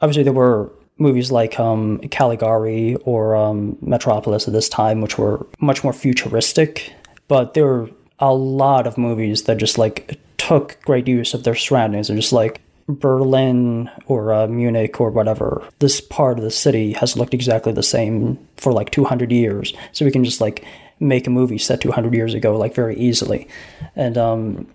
[0.00, 5.46] Obviously, there were movies like um, Caligari or um, Metropolis at this time, which were
[5.60, 6.92] much more futuristic,
[7.28, 11.54] but there were a lot of movies that just like took great use of their
[11.54, 16.92] surroundings and just like Berlin or uh, Munich or whatever, this part of the city
[16.94, 19.74] has looked exactly the same for like 200 years.
[19.92, 20.64] So we can just like
[20.98, 23.46] make a movie set 200 years ago like very easily.
[23.94, 24.66] And um,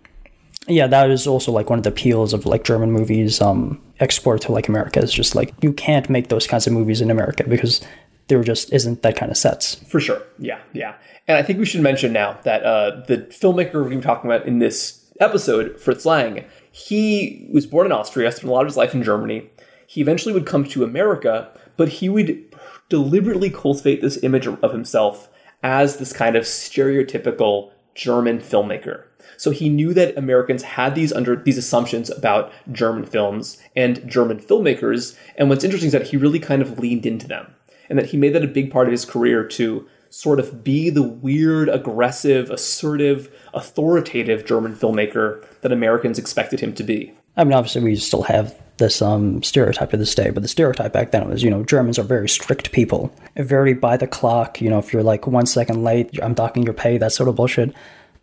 [0.68, 4.42] yeah, that is also like one of the appeals of like German movies um, export
[4.42, 5.00] to like America.
[5.00, 7.82] Is just like you can't make those kinds of movies in America because
[8.28, 9.76] there just isn't that kind of sets.
[9.88, 10.22] For sure.
[10.38, 10.96] Yeah, yeah.
[11.28, 14.60] And I think we should mention now that uh, the filmmaker we're talking about in
[14.60, 18.94] this episode, Fritz Lang, he was born in Austria, spent a lot of his life
[18.94, 19.50] in Germany.
[19.88, 22.56] He eventually would come to America, but he would
[22.89, 25.30] deliberately cultivate this image of himself
[25.62, 29.06] as this kind of stereotypical German filmmaker.
[29.44, 34.40] So he knew that Americans had these under these assumptions about German films and German
[34.40, 37.54] filmmakers, and what's interesting is that he really kind of leaned into them,
[37.90, 40.90] and that he made that a big part of his career to sort of be
[40.90, 47.12] the weird, aggressive, assertive, authoritative German filmmaker that Americans expected him to be.
[47.36, 50.94] I mean, obviously, we still have this um, stereotype to this day, but the stereotype
[50.94, 54.62] back then was, you know, Germans are very strict people, very by the clock.
[54.62, 57.36] You know, if you're like one second late, I'm docking your pay, that sort of
[57.36, 57.74] bullshit.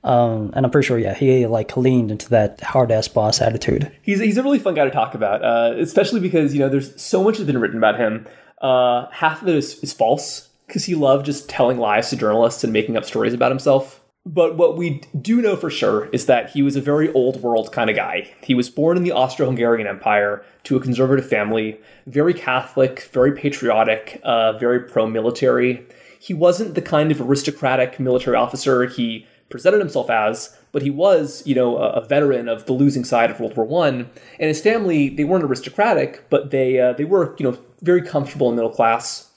[0.03, 3.93] Um, and I'm pretty sure, yeah, he like leaned into that hard ass boss attitude.
[4.03, 7.01] He's he's a really fun guy to talk about, uh, especially because you know there's
[7.01, 8.27] so much that's been written about him.
[8.61, 12.65] Uh, half of it is, is false because he loved just telling lies to journalists
[12.65, 14.01] and making up stories about himself.
[14.27, 17.73] But what we do know for sure is that he was a very old world
[17.73, 18.31] kind of guy.
[18.43, 23.33] He was born in the Austro Hungarian Empire to a conservative family, very Catholic, very
[23.33, 25.87] patriotic, uh, very pro military.
[26.19, 31.43] He wasn't the kind of aristocratic military officer he presented himself as, but he was,
[31.45, 34.11] you know, a, a veteran of the losing side of World War One.
[34.39, 38.49] And his family, they weren't aristocratic, but they uh, they were, you know, very comfortable
[38.49, 39.31] and middle class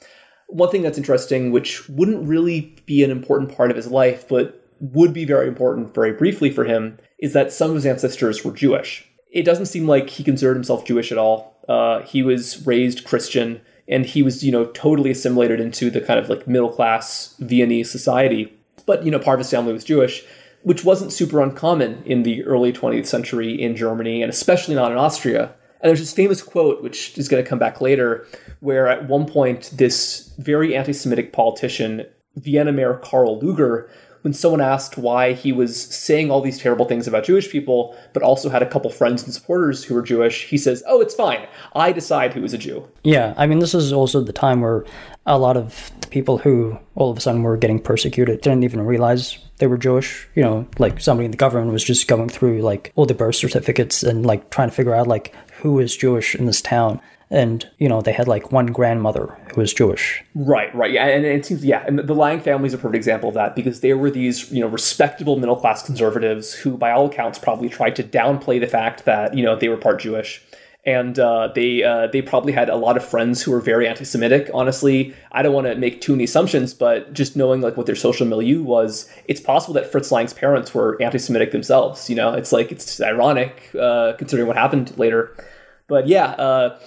[0.54, 4.64] one thing that's interesting, which wouldn't really be an important part of his life, but
[4.80, 8.52] would be very important very briefly for him, is that some of his ancestors were
[8.52, 9.08] Jewish.
[9.32, 11.58] It doesn't seem like he considered himself Jewish at all.
[11.68, 16.20] Uh, he was raised Christian, and he was, you know, totally assimilated into the kind
[16.20, 18.54] of like middle class Viennese society.
[18.86, 20.24] But, you know, part of his family was Jewish,
[20.64, 24.98] which wasn't super uncommon in the early 20th century in Germany, and especially not in
[24.98, 25.54] Austria.
[25.82, 28.26] And there's this famous quote, which is going to come back later,
[28.62, 33.90] where at one point this very anti-Semitic politician, Vienna Mayor Karl Lueger,
[34.24, 38.24] when someone asked why he was saying all these terrible things about Jewish people, but
[38.24, 41.46] also had a couple friends and supporters who were Jewish, he says, "Oh, it's fine.
[41.76, 44.86] I decide who is a Jew." Yeah, I mean, this is also the time where
[45.26, 48.82] a lot of the people who all of a sudden were getting persecuted didn't even
[48.82, 50.28] realize they were Jewish.
[50.36, 53.36] You know, like somebody in the government was just going through like all the birth
[53.36, 57.00] certificates and like trying to figure out like who is Jewish in this town
[57.34, 60.24] and you know they had like one grandmother who was Jewish.
[60.36, 63.28] Right, right, yeah, and it seems yeah, and the Lang family is a perfect example
[63.30, 67.08] of that because they were these you know respectable middle class conservatives who, by all
[67.08, 70.42] accounts, probably tried to downplay the fact that you know they were part Jewish.
[70.86, 74.50] And uh, they uh, they probably had a lot of friends who were very anti-Semitic.
[74.54, 77.96] Honestly, I don't want to make too many assumptions, but just knowing like what their
[77.96, 82.10] social milieu was, it's possible that Fritz Lang's parents were anti-Semitic themselves.
[82.10, 85.34] You know, it's like it's ironic uh, considering what happened later.
[85.88, 86.78] But yeah, uh,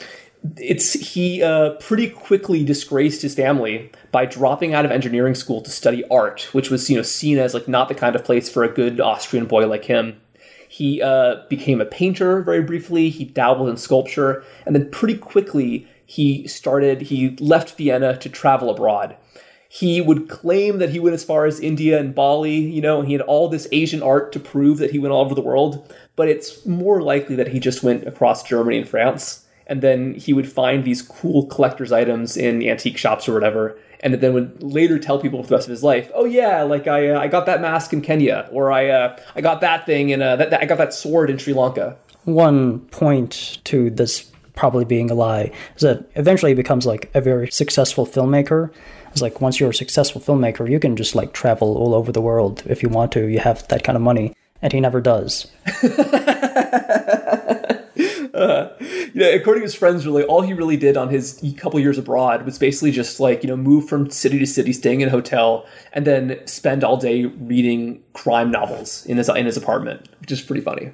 [0.56, 5.70] it's he uh, pretty quickly disgraced his family by dropping out of engineering school to
[5.70, 8.64] study art, which was you know seen as like not the kind of place for
[8.64, 10.20] a good Austrian boy like him.
[10.68, 13.08] He uh, became a painter very briefly.
[13.08, 17.02] He dabbled in sculpture, and then pretty quickly he started.
[17.02, 19.16] He left Vienna to travel abroad.
[19.68, 23.08] He would claim that he went as far as India and Bali, you know, and
[23.08, 25.92] he had all this Asian art to prove that he went all over the world.
[26.14, 29.45] But it's more likely that he just went across Germany and France.
[29.66, 34.14] And then he would find these cool collector's items in antique shops or whatever, and
[34.14, 37.08] then would later tell people for the rest of his life, "Oh yeah, like I
[37.10, 40.22] uh, I got that mask in Kenya, or I uh, I got that thing in
[40.22, 44.84] uh, that, that I got that sword in Sri Lanka." One point to this probably
[44.84, 48.70] being a lie is that eventually he becomes like a very successful filmmaker.
[49.12, 52.20] It's like once you're a successful filmmaker, you can just like travel all over the
[52.20, 53.26] world if you want to.
[53.26, 55.46] You have that kind of money, and he never does.
[58.36, 61.80] uh, you know, according to his friends, really, all he really did on his couple
[61.80, 65.08] years abroad was basically just like you know move from city to city, staying in
[65.08, 70.08] a hotel, and then spend all day reading crime novels in his in his apartment,
[70.20, 70.92] which is pretty funny.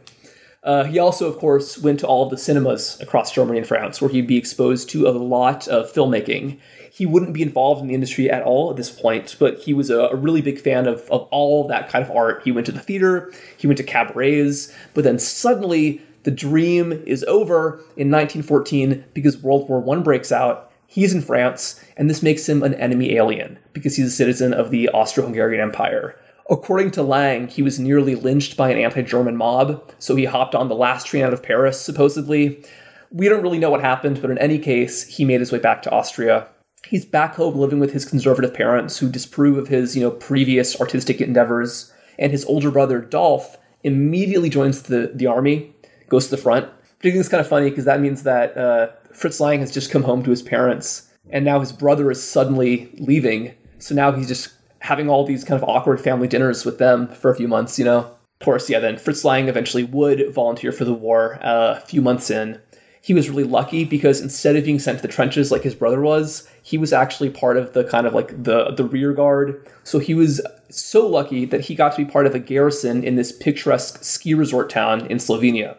[0.63, 4.01] Uh, he also, of course, went to all of the cinemas across Germany and France,
[4.01, 6.59] where he'd be exposed to a lot of filmmaking.
[6.93, 9.91] He wouldn't be involved in the industry at all at this point, but he was
[9.91, 12.43] a, a really big fan of, of all that kind of art.
[12.45, 17.25] He went to the theater, he went to cabarets, but then suddenly the dream is
[17.25, 20.71] over in 1914 because World War I breaks out.
[20.87, 24.71] He's in France, and this makes him an enemy alien because he's a citizen of
[24.71, 26.19] the Austro Hungarian Empire.
[26.51, 30.55] According to Lang, he was nearly lynched by an anti German mob, so he hopped
[30.55, 32.63] on the last train out of Paris, supposedly.
[33.11, 35.83] We don't really know what happened, but in any case, he made his way back
[35.83, 36.47] to Austria.
[36.87, 40.79] He's back home living with his conservative parents who disapprove of his, you know, previous
[40.81, 45.72] artistic endeavors, and his older brother Dolph immediately joins the, the army
[46.13, 46.67] goes to the front.
[46.67, 49.73] But I think it's kind of funny because that means that uh, Fritz Lang has
[49.73, 53.55] just come home to his parents, and now his brother is suddenly leaving.
[53.79, 57.31] So now he's just having all these kind of awkward family dinners with them for
[57.31, 57.99] a few months, you know.
[58.41, 62.03] Of course, yeah, then Fritz Lang eventually would volunteer for the war uh, a few
[62.03, 62.61] months in.
[63.01, 66.01] He was really lucky because instead of being sent to the trenches like his brother
[66.01, 69.67] was, he was actually part of the kind of like the the rear guard.
[69.83, 73.17] So he was so lucky that he got to be part of a garrison in
[73.17, 75.77] this picturesque ski resort town in Slovenia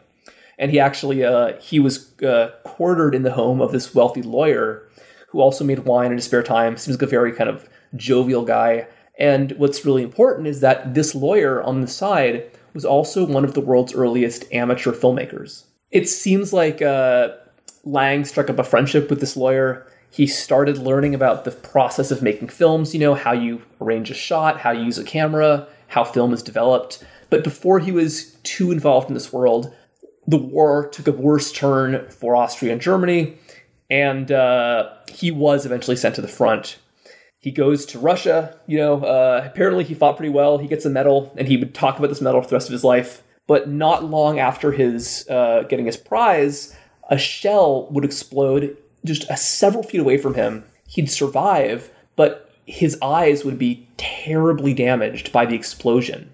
[0.58, 4.88] and he actually uh, he was uh, quartered in the home of this wealthy lawyer
[5.28, 6.78] who also made wine in his spare time.
[6.78, 8.88] Seems like a very kind of jovial guy.
[9.18, 13.54] And what's really important is that this lawyer on the side was also one of
[13.54, 15.64] the world's earliest amateur filmmakers.
[15.92, 17.30] It seems like uh,
[17.84, 19.88] Lang struck up a friendship with this lawyer.
[20.10, 24.16] He started learning about the process of making films, you know, how you arrange a
[24.16, 27.04] shot, how you use a camera, how film is developed.
[27.30, 29.74] But before he was too involved in this world,
[30.28, 33.38] the war took a worse turn for Austria and Germany,
[33.90, 36.78] and uh, he was eventually sent to the front.
[37.40, 38.58] He goes to Russia.
[38.68, 40.58] You know, uh, apparently he fought pretty well.
[40.58, 42.74] He gets a medal, and he would talk about this medal for the rest of
[42.74, 43.22] his life.
[43.48, 46.74] But not long after his uh, getting his prize,
[47.10, 50.64] a shell would explode just several feet away from him.
[50.88, 56.32] He'd survive, but his eyes would be terribly damaged by the explosion.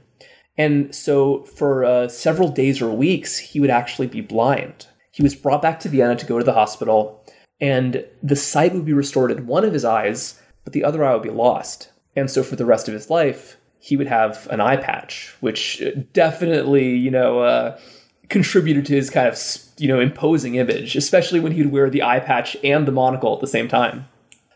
[0.60, 4.88] And so for uh, several days or weeks, he would actually be blind.
[5.10, 7.26] He was brought back to Vienna to go to the hospital,
[7.62, 11.14] and the sight would be restored in one of his eyes, but the other eye
[11.14, 11.90] would be lost.
[12.14, 15.82] And so for the rest of his life, he would have an eye patch, which
[16.12, 17.80] definitely, you know, uh,
[18.28, 19.40] contributed to his kind of,
[19.78, 23.40] you know, imposing image, especially when he'd wear the eye patch and the monocle at
[23.40, 24.10] the same time.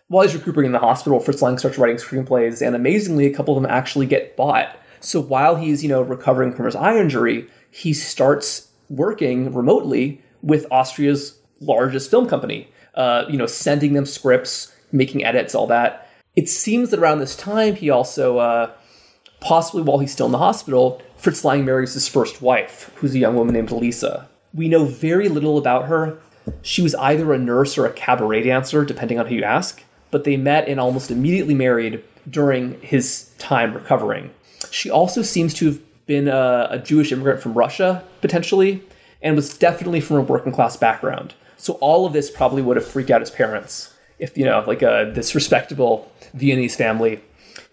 [0.10, 3.56] While he's recuperating in the hospital, Fritz Lang starts writing screenplays, and amazingly, a couple
[3.56, 7.48] of them actually get bought so while he's, you know, recovering from his eye injury,
[7.70, 14.74] he starts working remotely with Austria's largest film company, uh, you know, sending them scripts,
[14.92, 16.10] making edits, all that.
[16.36, 18.72] It seems that around this time, he also, uh,
[19.40, 23.20] possibly while he's still in the hospital, Fritz Lang marries his first wife, who's a
[23.20, 24.28] young woman named Lisa.
[24.54, 26.18] We know very little about her.
[26.62, 30.24] She was either a nurse or a cabaret dancer, depending on who you ask, but
[30.24, 34.32] they met and almost immediately married during his time recovering.
[34.72, 38.84] She also seems to have been a, a Jewish immigrant from Russia, potentially,
[39.22, 41.34] and was definitely from a working class background.
[41.58, 44.82] So all of this probably would have freaked out his parents if, you know, like
[44.82, 47.22] a, this respectable Viennese family.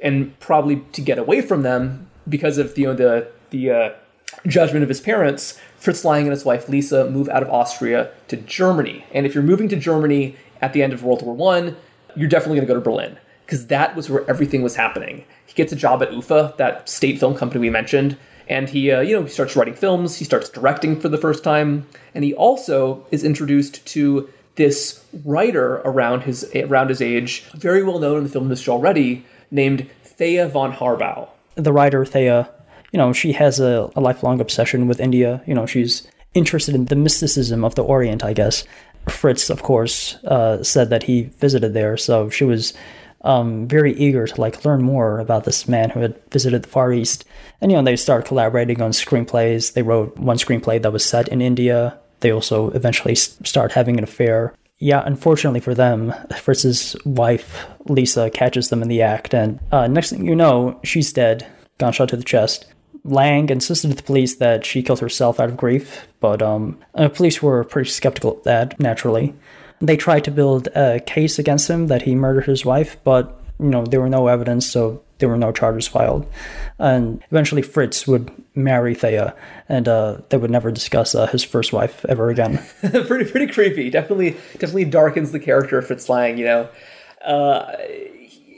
[0.02, 3.90] And probably to get away from them because of, you know, the, the uh,
[4.46, 8.36] judgment of his parents, Fritz Lang and his wife Lisa move out of Austria to
[8.36, 9.04] Germany.
[9.12, 11.76] And if you're moving to Germany at the end of World War One,
[12.14, 13.18] you're definitely going to go to Berlin
[13.50, 15.24] because that was where everything was happening.
[15.44, 18.16] He gets a job at UFA, that state film company we mentioned,
[18.48, 20.16] and he, uh, you know, he starts writing films.
[20.16, 21.84] He starts directing for the first time,
[22.14, 27.98] and he also is introduced to this writer around his around his age, very well
[27.98, 31.28] known in the film industry already, named Thea von Harbou.
[31.56, 32.48] The writer Thea,
[32.92, 35.42] you know, she has a, a lifelong obsession with India.
[35.44, 38.62] You know, she's interested in the mysticism of the Orient, I guess.
[39.08, 42.74] Fritz, of course, uh, said that he visited there, so she was
[43.22, 46.92] um, very eager to like learn more about this man who had visited the Far
[46.92, 47.24] East.
[47.60, 49.74] And you know, they started collaborating on screenplays.
[49.74, 51.98] They wrote one screenplay that was set in India.
[52.20, 54.54] They also eventually start having an affair.
[54.78, 60.10] Yeah, unfortunately for them, Fritz's wife Lisa catches them in the act, and uh, next
[60.10, 61.46] thing you know, she's dead,
[61.76, 62.66] gunshot to the chest.
[63.04, 67.08] Lang insisted to the police that she killed herself out of grief, but um, uh,
[67.08, 69.34] police were pretty skeptical of that, naturally.
[69.80, 73.68] They tried to build a case against him that he murdered his wife, but you
[73.68, 76.26] know there were no evidence, so there were no charges filed.
[76.78, 79.34] And eventually, Fritz would marry Thea,
[79.68, 82.62] and uh, they would never discuss uh, his first wife ever again.
[82.80, 83.90] pretty pretty creepy.
[83.90, 86.36] Definitely definitely darkens the character of Fritz Lang.
[86.36, 86.68] You know,
[87.24, 87.76] uh,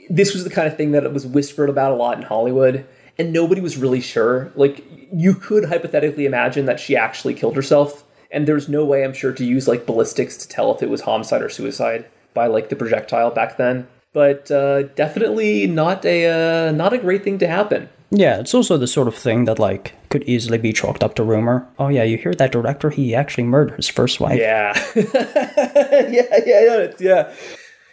[0.09, 2.85] this was the kind of thing that was whispered about a lot in Hollywood,
[3.17, 4.51] and nobody was really sure.
[4.55, 8.03] Like you could hypothetically imagine that she actually killed herself
[8.33, 11.01] and there's no way I'm sure to use like ballistics to tell if it was
[11.01, 13.87] homicide or suicide by like the projectile back then.
[14.11, 17.89] But uh, definitely not a uh, not a great thing to happen.
[18.11, 21.23] Yeah, it's also the sort of thing that like could easily be chalked up to
[21.23, 21.67] rumor.
[21.79, 22.89] Oh yeah, you hear that director?
[22.89, 24.39] He actually murdered his first wife.
[24.39, 27.33] Yeah, yeah, yeah, yeah, yeah.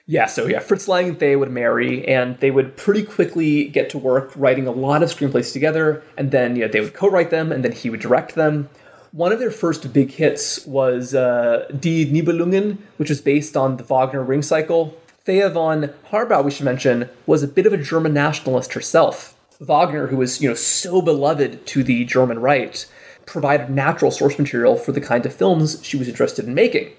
[0.07, 3.99] Yeah, so yeah, Fritz Lang and would marry, and they would pretty quickly get to
[3.99, 7.53] work writing a lot of screenplays together, and then you know, they would co-write them,
[7.53, 8.69] and then he would direct them.
[9.13, 13.83] One of their first big hits was uh, Die Nibelungen, which was based on the
[13.83, 14.97] Wagner Ring Cycle.
[15.25, 19.37] Thea von Harbou, we should mention, was a bit of a German nationalist herself.
[19.59, 22.87] Wagner, who was you know so beloved to the German right,
[23.27, 26.93] provided natural source material for the kind of films she was interested in making.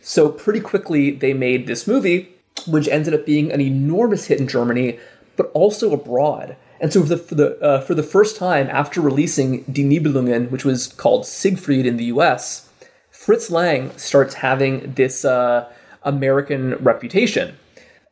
[0.00, 2.34] So pretty quickly they made this movie,
[2.66, 4.98] which ended up being an enormous hit in Germany,
[5.36, 6.56] but also abroad.
[6.82, 10.50] And so for the for the, uh, for the first time after releasing Die Nibelungen,
[10.50, 12.68] which was called Siegfried in the U.S.,
[13.12, 15.72] Fritz Lang starts having this uh,
[16.02, 17.54] American reputation.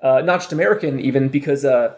[0.01, 1.95] Uh, not just American, even because uh,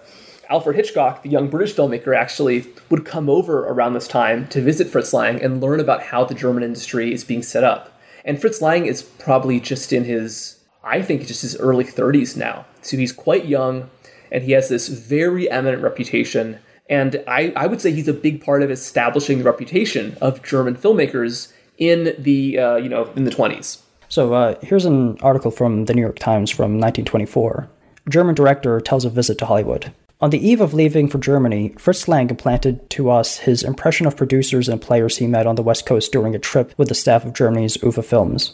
[0.49, 4.89] Alfred Hitchcock, the young British filmmaker, actually would come over around this time to visit
[4.89, 8.01] Fritz Lang and learn about how the German industry is being set up.
[8.25, 12.65] And Fritz Lang is probably just in his, I think, just his early 30s now.
[12.81, 13.91] So he's quite young
[14.33, 16.59] and he has this very eminent reputation.
[16.91, 20.75] And I, I would say he's a big part of establishing the reputation of German
[20.75, 23.81] filmmakers in the uh, you know in the 20s.
[24.09, 27.69] So uh, here's an article from the New York Times from 1924.
[28.09, 29.93] German director tells a visit to Hollywood.
[30.21, 34.17] On the eve of leaving for Germany, Fritz Lang implanted to us his impression of
[34.17, 37.25] producers and players he met on the West Coast during a trip with the staff
[37.25, 38.53] of Germany's UFA Films.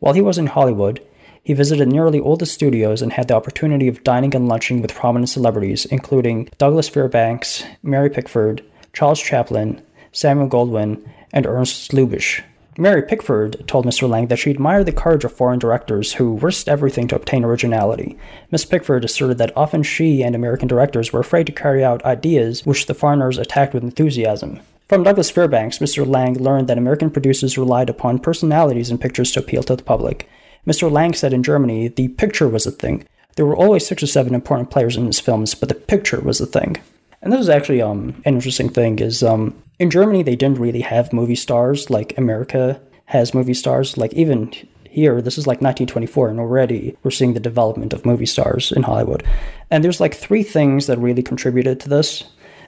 [0.00, 1.00] While he was in Hollywood,
[1.48, 4.94] he visited nearly all the studios and had the opportunity of dining and lunching with
[4.94, 9.80] prominent celebrities, including Douglas Fairbanks, Mary Pickford, Charles Chaplin,
[10.12, 12.42] Samuel Goldwyn, and Ernst Lubitsch.
[12.76, 14.06] Mary Pickford told Mr.
[14.06, 18.18] Lang that she admired the courage of foreign directors who risked everything to obtain originality.
[18.50, 22.66] Miss Pickford asserted that often she and American directors were afraid to carry out ideas
[22.66, 24.60] which the foreigners attacked with enthusiasm.
[24.86, 26.06] From Douglas Fairbanks, Mr.
[26.06, 30.28] Lang learned that American producers relied upon personalities in pictures to appeal to the public.
[30.68, 30.90] Mr.
[30.90, 33.06] Lang said in Germany, the picture was the thing.
[33.36, 36.38] There were always six or seven important players in his films, but the picture was
[36.38, 36.76] the thing.
[37.22, 40.82] And this is actually um, an interesting thing is um, in Germany they didn't really
[40.82, 43.96] have movie stars like America has movie stars.
[43.96, 44.52] Like even
[44.90, 48.82] here, this is like 1924, and already we're seeing the development of movie stars in
[48.82, 49.24] Hollywood.
[49.70, 52.24] And there's like three things that really contributed to this.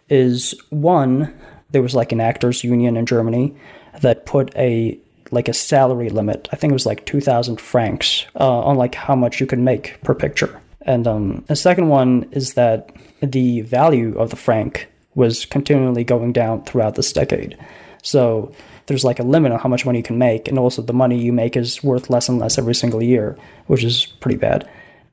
[0.08, 1.32] Is one,
[1.70, 3.54] there was like an actors union in Germany
[4.00, 4.98] that put a
[5.30, 6.48] like a salary limit.
[6.52, 10.02] I think it was like 2,000 francs uh, on like how much you could make
[10.02, 10.60] per picture.
[10.82, 16.32] And um, the second one is that the value of the franc was continually going
[16.32, 17.58] down throughout this decade.
[18.02, 18.52] So
[18.86, 21.18] there's like a limit on how much money you can make, and also the money
[21.18, 24.68] you make is worth less and less every single year, which is pretty bad.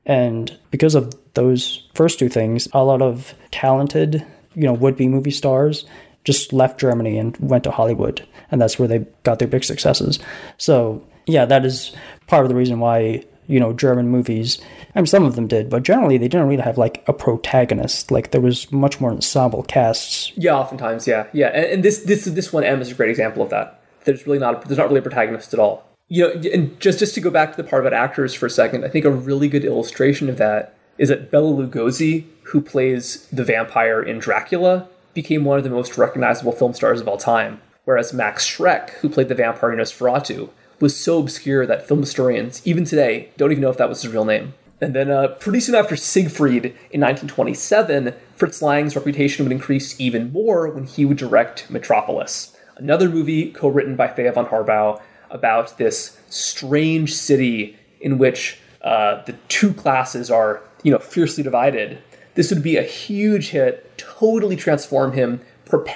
[0.06, 5.30] And because of those first two things, a lot of talented, you know, would-be movie
[5.30, 5.84] stars
[6.28, 10.18] just left Germany and went to Hollywood and that's where they got their big successes.
[10.58, 11.94] So yeah, that is
[12.26, 14.60] part of the reason why you know German movies.
[14.94, 18.10] I mean, some of them did, but generally they didn't really have like a protagonist.
[18.10, 20.32] Like there was much more ensemble casts.
[20.36, 21.48] Yeah, oftentimes, yeah, yeah.
[21.48, 23.80] And, and this this this one M is a great example of that.
[24.04, 25.84] There's really not there's not really a protagonist at all.
[26.10, 28.50] You know, and just just to go back to the part about actors for a
[28.50, 33.26] second, I think a really good illustration of that is that Bela Lugosi, who plays
[33.30, 34.88] the vampire in Dracula,
[35.20, 39.08] became one of the most recognizable film stars of all time whereas Max Schreck, who
[39.08, 43.62] played the vampire in Nosferatu, was so obscure that film historians, even today, don't even
[43.62, 44.52] know if that was his real name.
[44.78, 50.30] And then, uh, pretty soon after Siegfried in 1927, Fritz Lang's reputation would increase even
[50.30, 55.00] more when he would direct Metropolis, another movie co written by Thea von Harbou
[55.30, 62.02] about this strange city in which uh, the two classes are, you know, fiercely divided.
[62.38, 65.40] This would be a huge hit, totally transform him,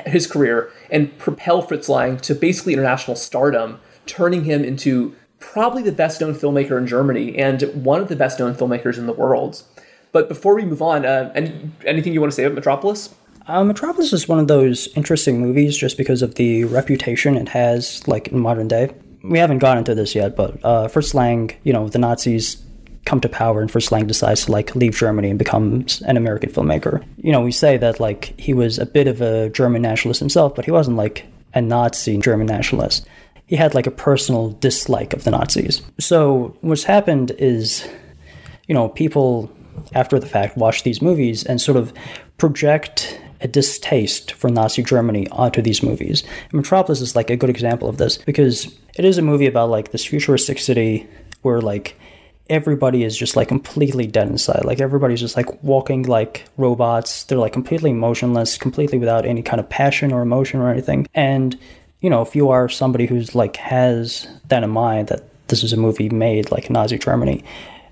[0.06, 5.92] his career, and propel Fritz Lang to basically international stardom, turning him into probably the
[5.92, 9.62] best known filmmaker in Germany and one of the best known filmmakers in the world.
[10.10, 13.14] But before we move on, uh, any, anything you want to say about Metropolis?
[13.46, 18.02] Uh, Metropolis is one of those interesting movies just because of the reputation it has,
[18.08, 18.90] like in modern day.
[19.22, 22.60] We haven't gotten into this yet, but uh, Fritz Lang, you know, the Nazis
[23.04, 26.50] come to power and Fritz Lang decides to like leave Germany and becomes an American
[26.50, 27.04] filmmaker.
[27.16, 30.54] You know, we say that like he was a bit of a German nationalist himself,
[30.54, 33.06] but he wasn't like a Nazi German nationalist.
[33.46, 35.82] He had like a personal dislike of the Nazis.
[35.98, 37.86] So what's happened is,
[38.66, 39.50] you know, people
[39.94, 41.92] after the fact watch these movies and sort of
[42.38, 46.22] project a distaste for Nazi Germany onto these movies.
[46.22, 49.68] And Metropolis is like a good example of this because it is a movie about
[49.68, 51.08] like this futuristic city
[51.42, 51.98] where like
[52.50, 54.64] everybody is just like completely dead inside.
[54.64, 57.24] Like everybody's just like walking like robots.
[57.24, 61.06] They're like completely motionless, completely without any kind of passion or emotion or anything.
[61.14, 61.58] And
[62.00, 65.72] you know, if you are somebody who's like has that in mind that this is
[65.72, 67.44] a movie made like Nazi Germany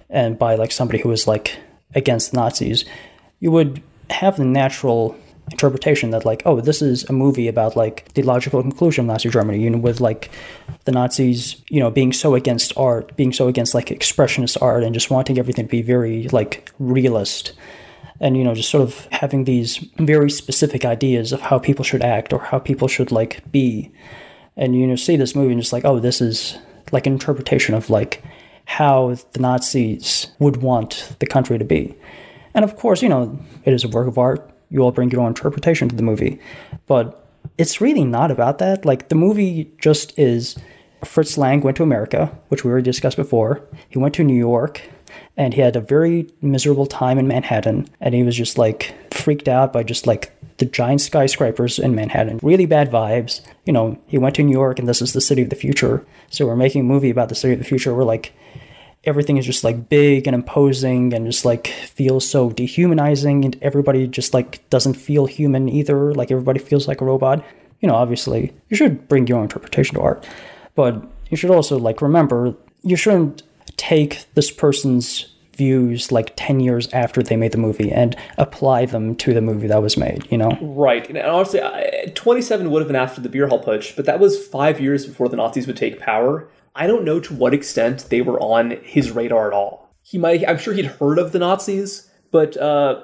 [0.09, 1.57] and by like somebody who is like
[1.94, 2.84] against Nazis,
[3.38, 5.16] you would have the natural
[5.51, 9.28] interpretation that like oh this is a movie about like the logical conclusion of nazi
[9.28, 10.30] germany you know with like
[10.84, 14.94] the nazis you know being so against art being so against like expressionist art and
[14.94, 17.53] just wanting everything to be very like realist.
[18.22, 22.03] And you know just sort of having these very specific ideas of how people should
[22.03, 23.90] act or how people should like be.
[24.57, 26.59] And you know see this movie and just like oh this is
[26.92, 28.22] like an interpretation of like
[28.66, 31.94] how the nazis would want the country to be.
[32.53, 35.21] And of course you know it is a work of art you all bring your
[35.21, 36.39] own interpretation to the movie.
[36.87, 37.27] But
[37.59, 38.85] it's really not about that.
[38.85, 40.57] Like the movie just is
[41.05, 43.62] Fritz Lang went to America, which we already discussed before.
[43.89, 44.83] He went to New York
[45.37, 49.49] and he had a very miserable time in Manhattan and he was just like freaked
[49.49, 52.39] out by just like the giant skyscrapers in Manhattan.
[52.43, 53.41] Really bad vibes.
[53.64, 56.05] You know, he went to New York and this is the city of the future.
[56.29, 57.95] So we're making a movie about the city of the future.
[57.95, 58.35] We're like
[59.05, 64.07] everything is just like big and imposing and just like feels so dehumanizing and everybody
[64.07, 67.44] just like doesn't feel human either like everybody feels like a robot.
[67.80, 70.26] You know obviously you should bring your own interpretation to art
[70.74, 73.42] but you should also like remember you shouldn't
[73.76, 79.14] take this person's views like 10 years after they made the movie and apply them
[79.16, 80.59] to the movie that was made you know?
[80.61, 81.61] Right and honestly
[82.14, 85.30] 27 would have been after the beer hall putsch but that was five years before
[85.30, 89.11] the nazis would take power I don't know to what extent they were on his
[89.11, 89.95] radar at all.
[90.03, 93.03] He might, I'm sure he'd heard of the Nazis, but uh,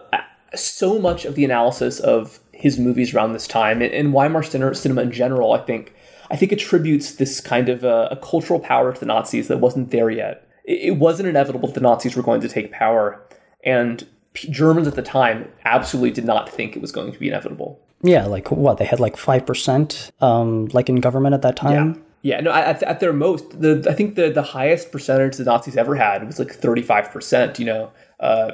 [0.54, 5.12] so much of the analysis of his movies around this time and, Weimar cinema in
[5.12, 5.94] general, I think,
[6.30, 9.90] I think attributes this kind of a, a cultural power to the Nazis that wasn't
[9.90, 10.48] there yet.
[10.64, 13.24] It, it wasn't inevitable that the Nazis were going to take power,
[13.64, 17.80] and Germans at the time absolutely did not think it was going to be inevitable.
[18.02, 21.94] Yeah, like what they had like five percent, um, like in government at that time.
[21.94, 22.02] Yeah.
[22.26, 25.76] Yeah, no, at, at their most, the I think the the highest percentage the Nazis
[25.76, 27.60] ever had was like thirty five percent.
[27.60, 28.50] You know, uh,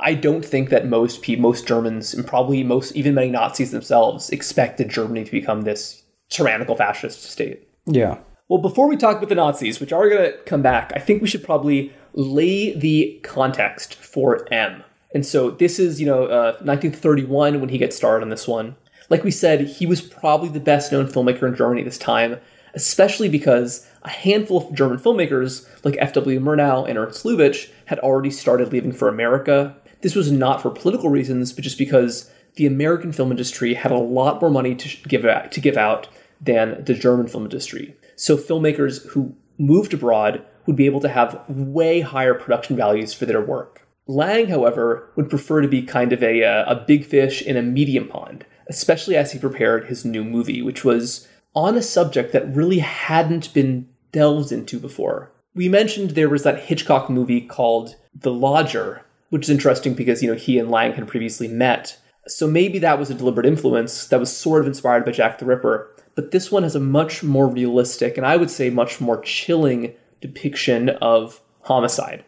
[0.00, 4.30] I don't think that most people, most Germans, and probably most even many Nazis themselves
[4.30, 7.68] expected Germany to become this tyrannical fascist state.
[7.86, 8.18] Yeah.
[8.48, 11.22] Well, before we talk about the Nazis, which are going to come back, I think
[11.22, 14.82] we should probably lay the context for M.
[15.14, 18.74] And so this is, you know, uh, 1931 when he gets started on this one.
[19.10, 22.40] Like we said, he was probably the best known filmmaker in Germany at this time
[22.74, 26.40] especially because a handful of German filmmakers like F.W.
[26.40, 29.76] Murnau and Ernst Lubitsch had already started leaving for America.
[30.00, 33.98] This was not for political reasons, but just because the American film industry had a
[33.98, 36.08] lot more money to give out, to give out
[36.40, 37.96] than the German film industry.
[38.16, 43.26] So filmmakers who moved abroad would be able to have way higher production values for
[43.26, 43.86] their work.
[44.06, 47.62] Lang, however, would prefer to be kind of a, uh, a big fish in a
[47.62, 52.54] medium pond, especially as he prepared his new movie, which was on a subject that
[52.54, 55.30] really hadn't been delved into before.
[55.54, 60.30] We mentioned there was that Hitchcock movie called The Lodger, which is interesting because you
[60.30, 61.98] know he and Lang had previously met.
[62.26, 65.44] So maybe that was a deliberate influence that was sort of inspired by Jack the
[65.44, 65.90] Ripper.
[66.14, 69.94] But this one has a much more realistic and I would say much more chilling
[70.20, 72.24] depiction of homicide.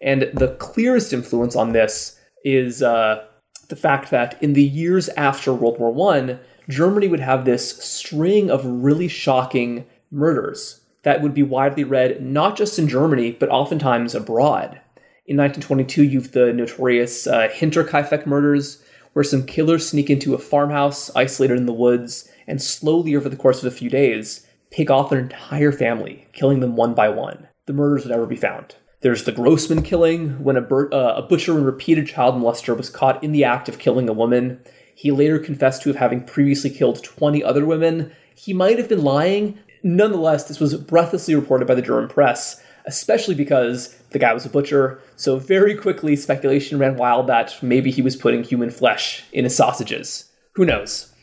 [0.00, 3.24] And the clearest influence on this is uh,
[3.68, 8.50] the fact that in the years after World War One, Germany would have this string
[8.50, 14.14] of really shocking murders that would be widely read not just in Germany, but oftentimes
[14.14, 14.80] abroad.
[15.26, 20.38] In 1922, you have the notorious uh, Hinterkaifeck murders, where some killers sneak into a
[20.38, 24.90] farmhouse isolated in the woods and slowly, over the course of a few days, pick
[24.90, 27.48] off an entire family, killing them one by one.
[27.66, 28.74] The murders would never be found.
[29.00, 32.90] There's the Grossman killing, when a, bur- uh, a butcher and repeated child molester was
[32.90, 34.60] caught in the act of killing a woman.
[34.98, 38.10] He later confessed to having previously killed 20 other women.
[38.34, 39.56] He might have been lying.
[39.84, 44.50] Nonetheless, this was breathlessly reported by the German press, especially because the guy was a
[44.50, 45.00] butcher.
[45.14, 49.54] So, very quickly, speculation ran wild that maybe he was putting human flesh in his
[49.54, 50.32] sausages.
[50.56, 51.14] Who knows?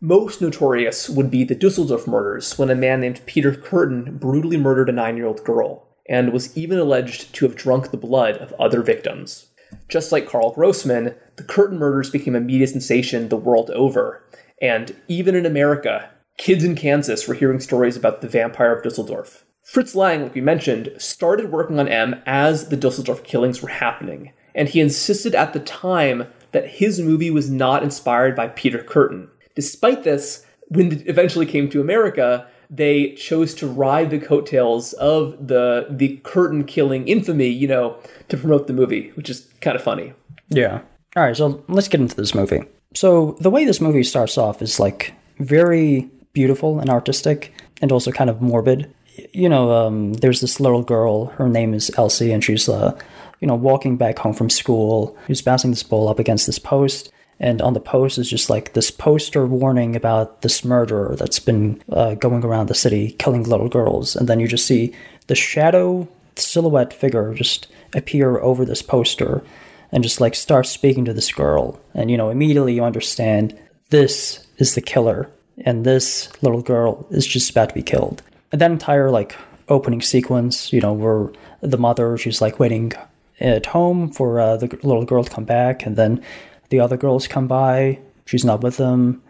[0.00, 4.88] Most notorious would be the Dusseldorf murders, when a man named Peter Kürten brutally murdered
[4.88, 8.52] a nine year old girl, and was even alleged to have drunk the blood of
[8.52, 9.48] other victims.
[9.88, 14.24] Just like Karl Grossman, the Kürten murders became a media sensation the world over,
[14.60, 19.44] and even in America, kids in Kansas were hearing stories about the vampire of Dusseldorf.
[19.62, 24.32] Fritz Lang, like we mentioned, started working on M as the Dusseldorf killings were happening,
[24.54, 29.28] and he insisted at the time that his movie was not inspired by Peter Kürten.
[29.54, 35.48] Despite this, when it eventually came to America, they chose to ride the coattails of
[35.48, 37.96] the the Kürten killing infamy, you know,
[38.28, 40.12] to promote the movie, which is kind of funny.
[40.48, 40.80] Yeah.
[41.16, 42.62] All right, so let's get into this movie.
[42.94, 48.12] So the way this movie starts off is like very beautiful and artistic, and also
[48.12, 48.92] kind of morbid.
[49.32, 51.26] You know, um, there's this little girl.
[51.26, 52.98] Her name is Elsie, and she's uh,
[53.40, 55.16] you know walking back home from school.
[55.26, 58.72] She's bouncing this bowl up against this post, and on the post is just like
[58.72, 63.68] this poster warning about this murderer that's been uh, going around the city killing little
[63.68, 64.16] girls.
[64.16, 64.94] And then you just see
[65.26, 69.42] the shadow silhouette figure just appear over this poster
[69.92, 71.78] and just like start speaking to this girl.
[71.94, 73.58] And you know, immediately you understand
[73.90, 78.22] this is the killer and this little girl is just about to be killed.
[78.52, 79.36] And that entire like
[79.68, 81.30] opening sequence, you know, where
[81.60, 82.92] the mother she's like waiting
[83.40, 86.22] at home for uh, the little girl to come back, and then
[86.68, 87.98] the other girls come by.
[88.24, 89.22] She's not with them.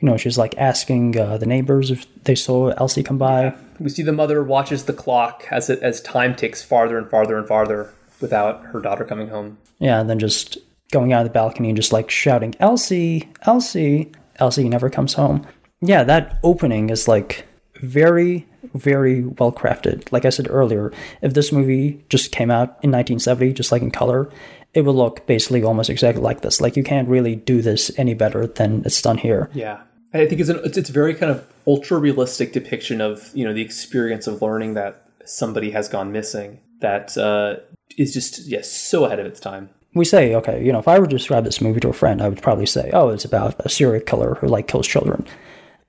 [0.00, 3.54] You know, she's like asking uh, the neighbors if they saw Elsie come by.
[3.78, 7.36] We see the mother watches the clock as it as time ticks farther and farther
[7.36, 9.58] and farther without her daughter coming home.
[9.78, 10.58] Yeah, and then just
[10.90, 14.12] going out of the balcony and just like shouting, Elsie, Elsie.
[14.36, 15.46] Elsie never comes home.
[15.80, 20.10] Yeah, that opening is like very, very well crafted.
[20.12, 23.90] Like I said earlier, if this movie just came out in 1970, just like in
[23.90, 24.30] color,
[24.74, 26.60] it would look basically almost exactly like this.
[26.60, 29.50] Like you can't really do this any better than it's done here.
[29.52, 29.80] Yeah.
[30.12, 33.52] I think it's an it's, it's very kind of ultra realistic depiction of you know
[33.52, 36.60] the experience of learning that somebody has gone missing.
[36.80, 37.56] That uh,
[37.96, 39.70] is just yes so ahead of its time.
[39.94, 42.20] We say okay, you know, if I were to describe this movie to a friend,
[42.20, 45.26] I would probably say, oh, it's about a serial killer who like kills children.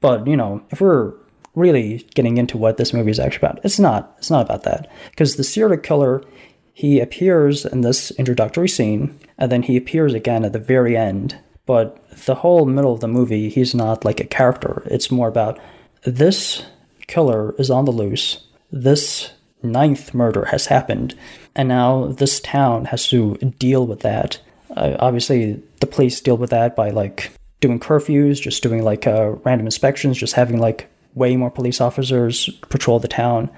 [0.02, 1.14] But you know, if we're
[1.56, 4.14] really getting into what this movie is actually about, it's not.
[4.20, 6.24] It's not about that because the serial killer
[6.74, 11.38] he appears in this introductory scene, and then he appears again at the very end.
[11.66, 14.84] But the whole middle of the movie, he's not like a character.
[14.86, 15.60] It's more about
[16.04, 16.66] this
[17.08, 18.46] killer is on the loose.
[18.72, 21.16] This ninth murder has happened,
[21.56, 24.40] and now this town has to deal with that.
[24.76, 29.32] Uh, obviously, the police deal with that by like doing curfews, just doing like uh,
[29.44, 33.50] random inspections, just having like way more police officers patrol the town.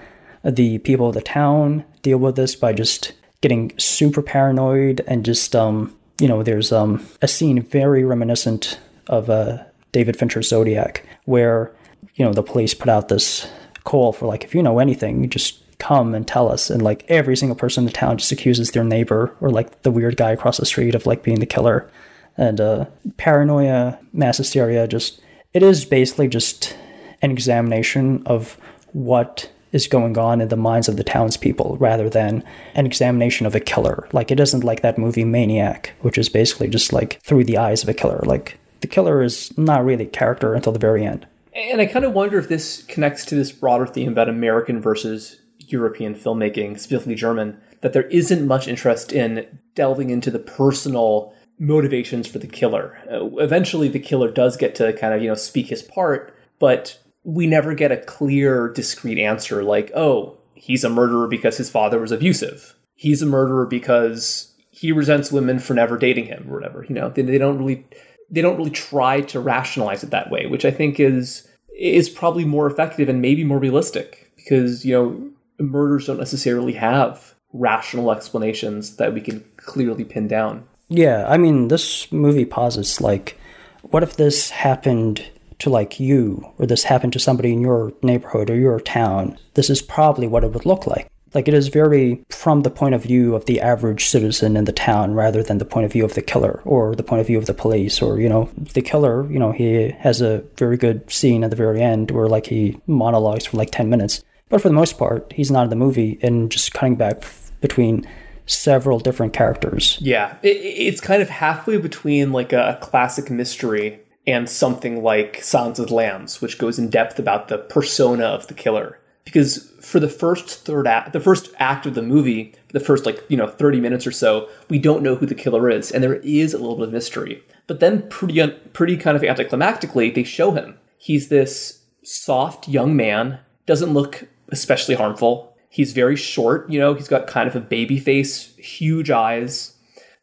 [0.44, 5.56] The people of the town deal with this by just getting super paranoid and just
[5.56, 11.74] um, you know, there's um, a scene very reminiscent of uh, David Fincher's Zodiac, where
[12.16, 13.50] you know the police put out this
[13.84, 16.70] call for like, if you know anything, you just come and tell us.
[16.70, 19.91] And like every single person in the town just accuses their neighbor or like the
[19.91, 21.89] weird guy across the street of like being the killer.
[22.38, 22.86] And uh,
[23.18, 25.22] paranoia, mass hysteria, just
[25.54, 26.76] it is basically just
[27.22, 28.58] an examination of
[28.94, 32.43] what is going on in the minds of the townspeople rather than
[32.76, 34.07] an examination of a killer.
[34.13, 37.84] Like it isn't like that movie Maniac, which is basically just like through the eyes
[37.84, 38.21] of a killer.
[38.26, 41.28] Like the killer is not really a character until the very end.
[41.55, 45.39] And I kind of wonder if this connects to this broader theme about American versus
[45.59, 52.28] European filmmaking, specifically German, that there isn't much interest in delving into the personal motivations
[52.28, 52.97] for the killer.
[53.11, 56.99] Uh, eventually, the killer does get to kind of, you know, speak his part, but
[57.24, 61.99] we never get a clear, discrete answer like, oh, he's a murderer because his father
[61.99, 62.76] was abusive.
[62.95, 66.86] He's a murderer because he resents women for never dating him or whatever.
[66.88, 67.86] You know, they, they don't really
[68.30, 71.47] they don't really try to rationalize it that way, which I think is
[71.78, 75.30] is probably more effective and maybe more realistic because you know
[75.63, 80.65] murders don't necessarily have rational explanations that we can clearly pin down.
[80.89, 83.38] Yeah, I mean, this movie posits like,
[83.84, 85.26] what if this happened
[85.64, 89.70] to like you, or this happened to somebody in your neighborhood or your town, this
[89.70, 91.07] is probably what it would look like.
[91.34, 94.74] Like it is very from the point of view of the average citizen in the
[94.74, 97.38] town rather than the point of view of the killer or the point of view
[97.38, 101.09] of the police or, you know, the killer, you know, he has a very good
[101.09, 104.24] scene at the very end where like he monologues for like 10 minutes.
[104.49, 107.24] But for the most part, he's not in the movie and just cutting back
[107.61, 108.05] between
[108.45, 109.97] several different characters.
[110.01, 115.80] Yeah, it, it's kind of halfway between like a classic mystery and something like Silence
[115.80, 118.99] of the Lambs, which goes in depth about the persona of the killer.
[119.26, 123.24] Because for the first third act, the first act of the movie, the first like
[123.30, 126.15] you know thirty minutes or so, we don't know who the killer is, and there
[126.15, 127.43] is a little bit of mystery.
[127.67, 130.78] But then, pretty pretty kind of anticlimactically, they show him.
[130.97, 135.55] He's this soft young man, doesn't look especially harmful.
[135.69, 136.93] He's very short, you know.
[136.93, 139.76] He's got kind of a baby face, huge eyes,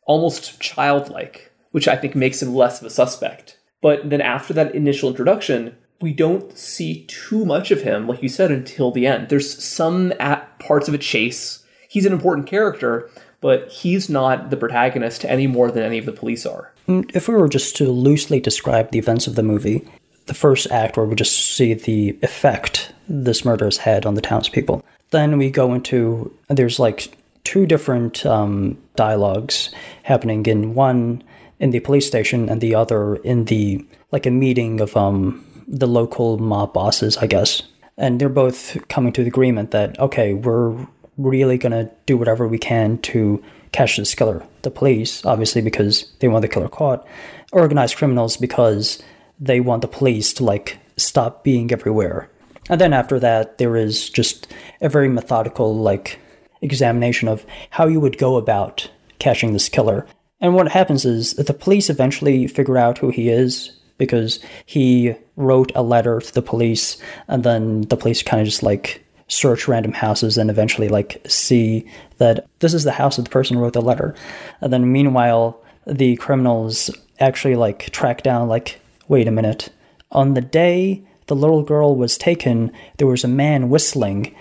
[0.06, 3.58] almost childlike, which I think makes him less of a suspect.
[3.80, 8.28] But then after that initial introduction, we don't see too much of him, like you
[8.28, 9.28] said, until the end.
[9.28, 10.12] There's some
[10.58, 11.62] parts of a chase.
[11.88, 13.10] He's an important character,
[13.40, 16.72] but he's not the protagonist any more than any of the police are.
[16.88, 19.86] Mm, if we were just to loosely describe the events of the movie,
[20.26, 24.20] the first act where we just see the effect this murder has had on the
[24.20, 24.84] townspeople.
[25.10, 29.74] Then we go into there's like two different um, dialogues
[30.04, 31.22] happening in one
[31.60, 35.86] in the police station and the other in the like a meeting of um the
[35.86, 37.62] local mob bosses, I guess.
[37.96, 40.74] And they're both coming to the agreement that okay, we're
[41.16, 43.42] really gonna do whatever we can to
[43.72, 44.44] catch this killer.
[44.62, 47.06] The police, obviously, because they want the killer caught.
[47.52, 49.02] Organized criminals because
[49.38, 52.28] they want the police to like stop being everywhere.
[52.68, 54.46] And then after that, there is just
[54.80, 56.18] a very methodical like
[56.62, 60.06] examination of how you would go about catching this killer.
[60.40, 65.14] And what happens is that the police eventually figure out who he is because he
[65.36, 66.96] wrote a letter to the police,
[67.28, 71.86] and then the police kind of just like search random houses and eventually like see
[72.18, 74.14] that this is the house of the person who wrote the letter.
[74.60, 79.68] And then meanwhile, the criminals actually like track down like, wait a minute.
[80.10, 84.34] On the day the little girl was taken, there was a man whistling,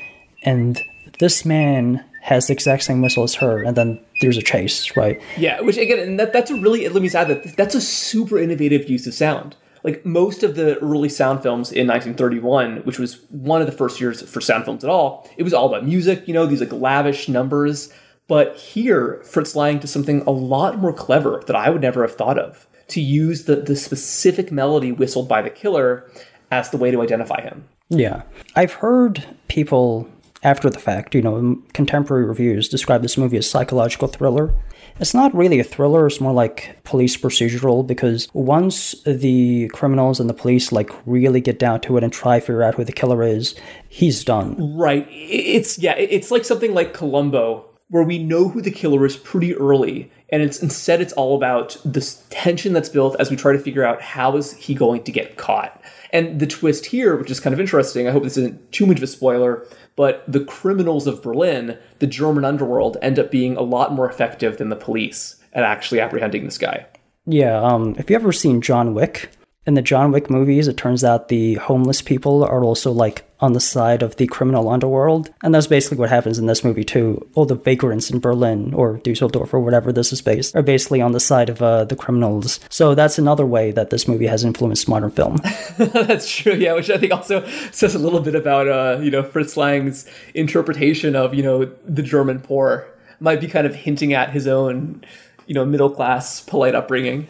[0.43, 0.81] and
[1.19, 5.21] this man has the exact same whistle as her, and then there's a chase, right?
[5.37, 8.89] Yeah, which again, that, that's a really let me say that that's a super innovative
[8.89, 9.55] use of sound.
[9.83, 14.01] Like most of the early sound films in 1931, which was one of the first
[14.01, 16.73] years for sound films at all, it was all about music, you know, these like
[16.73, 17.93] lavish numbers.
[18.27, 22.15] But here, Fritz Lang does something a lot more clever that I would never have
[22.15, 26.09] thought of to use the, the specific melody whistled by the killer
[26.51, 27.67] as the way to identify him.
[27.89, 28.23] Yeah.
[28.55, 30.09] I've heard people
[30.43, 34.53] after the fact, you know, contemporary reviews describe this movie as psychological thriller.
[34.99, 40.29] It's not really a thriller, it's more like police procedural because once the criminals and
[40.29, 42.91] the police like really get down to it and try to figure out who the
[42.91, 43.55] killer is,
[43.87, 44.55] he's done.
[44.77, 45.07] Right.
[45.09, 49.55] It's yeah, it's like something like Columbo where we know who the killer is pretty
[49.55, 53.59] early and it's instead it's all about this tension that's built as we try to
[53.59, 55.81] figure out how is he going to get caught.
[56.11, 58.97] And the twist here, which is kind of interesting, I hope this isn't too much
[58.97, 59.65] of a spoiler,
[59.99, 64.57] but the criminals of Berlin, the German underworld, end up being a lot more effective
[64.57, 66.85] than the police at actually apprehending this guy.
[67.25, 69.29] Yeah, um, if you ever seen John Wick,
[69.69, 73.53] in the John Wick movies, it turns out the homeless people are also like on
[73.53, 75.31] the side of the criminal underworld.
[75.43, 77.29] And that's basically what happens in this movie too.
[77.35, 81.11] All the vagrants in Berlin or Dusseldorf or whatever this is based are basically on
[81.11, 82.59] the side of uh, the criminals.
[82.69, 85.37] So that's another way that this movie has influenced modern film.
[85.77, 89.21] that's true, yeah, which I think also says a little bit about, uh, you know,
[89.21, 92.87] Fritz Lang's interpretation of, you know, the German poor.
[93.19, 95.03] Might be kind of hinting at his own,
[95.45, 97.27] you know, middle class, polite upbringing.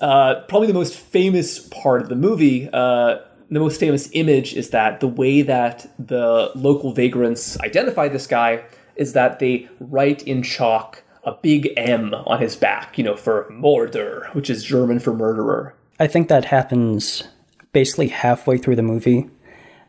[0.00, 3.18] Uh, probably the most famous part of the movie, uh,
[3.50, 8.64] the most famous image is that the way that the local vagrants identify this guy
[8.96, 13.48] is that they write in chalk a big M on his back, you know, for
[13.50, 15.74] Mörder, which is German for murderer.
[15.98, 17.24] I think that happens
[17.72, 19.30] basically halfway through the movie.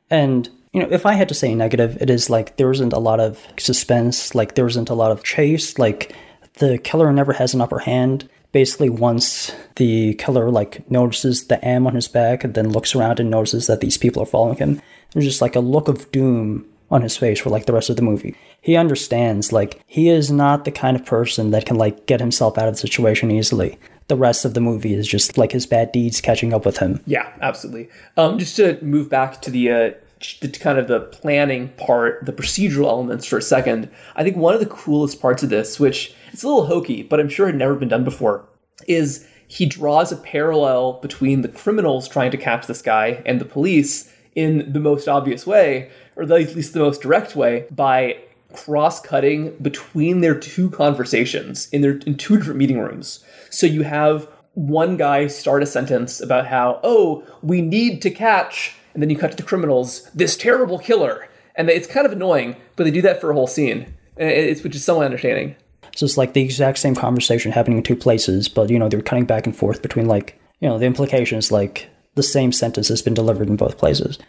[0.09, 2.99] And, you know, if I had to say negative, it is like there isn't a
[2.99, 6.15] lot of suspense, like there isn't a lot of chase, like
[6.55, 11.85] the killer never has an upper hand basically once the killer like notices the M
[11.85, 14.81] on his back and then looks around and notices that these people are following him,
[15.11, 17.97] there's just like a look of doom on his face for like the rest of
[17.97, 18.33] the movie.
[18.61, 22.57] He understands like he is not the kind of person that can like get himself
[22.57, 23.77] out of the situation easily.
[24.07, 27.03] The rest of the movie is just like his bad deeds catching up with him.
[27.05, 27.89] Yeah, absolutely.
[28.15, 29.91] Um, just to move back to the uh,
[30.39, 34.53] the kind of the planning part, the procedural elements for a second, I think one
[34.53, 37.55] of the coolest parts of this, which it's a little hokey, but I'm sure had
[37.55, 38.45] never been done before,
[38.89, 43.45] is he draws a parallel between the criminals trying to catch this guy and the
[43.45, 48.17] police in the most obvious way, or at least the most direct way, by
[48.51, 53.23] cross-cutting between their two conversations in their in two different meeting rooms.
[53.49, 58.75] So you have one guy start a sentence about how, oh, we need to catch
[58.93, 61.29] and then you cut to the criminals, this terrible killer.
[61.55, 63.93] And it's kind of annoying, but they do that for a whole scene.
[64.17, 65.55] It's which is somewhat entertaining.
[65.95, 69.01] So it's like the exact same conversation happening in two places, but you know they're
[69.01, 73.01] cutting back and forth between like you know the implications like the same sentence has
[73.01, 74.19] been delivered in both places.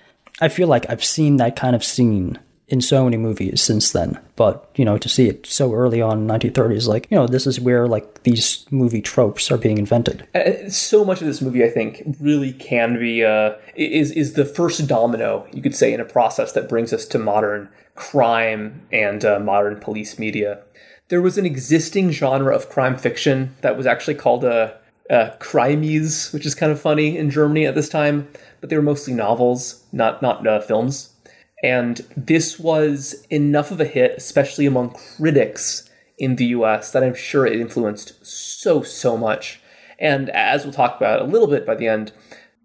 [0.41, 2.39] I feel like I've seen that kind of scene
[2.69, 4.19] in so many movies since then.
[4.35, 7.47] But, you know, to see it so early on in 1930s, like, you know, this
[7.47, 10.27] is where, like, these movie tropes are being invented.
[10.35, 14.45] Uh, so much of this movie, I think, really can be, uh, is, is the
[14.45, 19.25] first domino, you could say, in a process that brings us to modern crime and
[19.25, 20.63] uh, modern police media.
[21.09, 24.77] There was an existing genre of crime fiction that was actually called a,
[25.09, 28.29] a crimes, which is kind of funny in Germany at this time,
[28.61, 31.15] but they were mostly novels, not not uh, films.
[31.63, 35.89] And this was enough of a hit, especially among critics
[36.19, 39.61] in the US, that I'm sure it influenced so, so much.
[39.99, 42.13] And as we'll talk about a little bit by the end,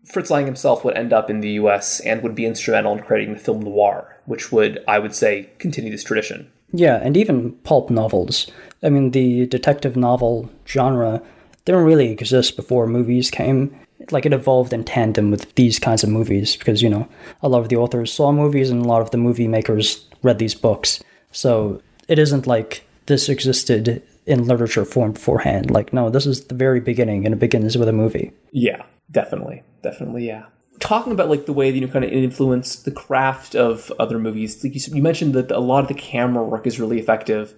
[0.03, 3.33] Fritz Lang himself would end up in the US and would be instrumental in creating
[3.33, 6.51] the film noir, which would, I would say, continue this tradition.
[6.73, 8.49] Yeah, and even pulp novels.
[8.83, 11.21] I mean, the detective novel genre
[11.65, 13.75] didn't really exist before movies came.
[14.09, 17.07] Like it evolved in tandem with these kinds of movies because you know
[17.43, 20.39] a lot of the authors saw movies and a lot of the movie makers read
[20.39, 21.03] these books.
[21.31, 25.69] So it isn't like this existed in literature form beforehand.
[25.69, 28.31] Like no this is the very beginning and it begins with a movie.
[28.51, 29.61] Yeah definitely.
[29.83, 30.45] Definitely yeah
[30.81, 34.19] talking about like the way that you know kind of influence the craft of other
[34.19, 37.53] movies like you, you mentioned that a lot of the camera work is really effective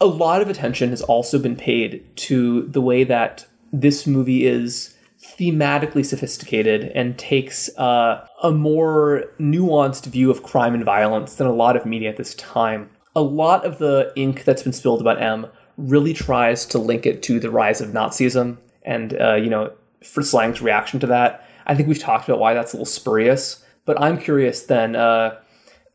[0.00, 4.94] a lot of attention has also been paid to the way that this movie is
[5.20, 11.52] thematically sophisticated and takes uh, a more nuanced view of crime and violence than a
[11.52, 12.88] lot of media at this time.
[13.16, 17.22] A lot of the ink that's been spilled about M really tries to link it
[17.24, 19.72] to the rise of Nazism and, uh, you know,
[20.04, 21.47] Fritz Lang's reaction to that.
[21.68, 24.96] I think we've talked about why that's a little spurious, but I'm curious then.
[24.96, 25.36] Uh,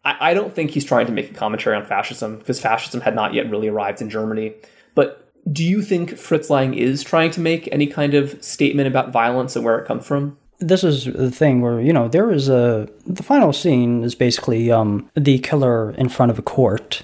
[0.05, 3.15] I, I don't think he's trying to make a commentary on fascism because fascism had
[3.15, 4.53] not yet really arrived in Germany.
[4.95, 9.11] But do you think Fritz Lang is trying to make any kind of statement about
[9.11, 10.37] violence and where it comes from?
[10.59, 12.87] This is the thing where, you know, there is a.
[13.05, 17.03] The final scene is basically um, the killer in front of a court.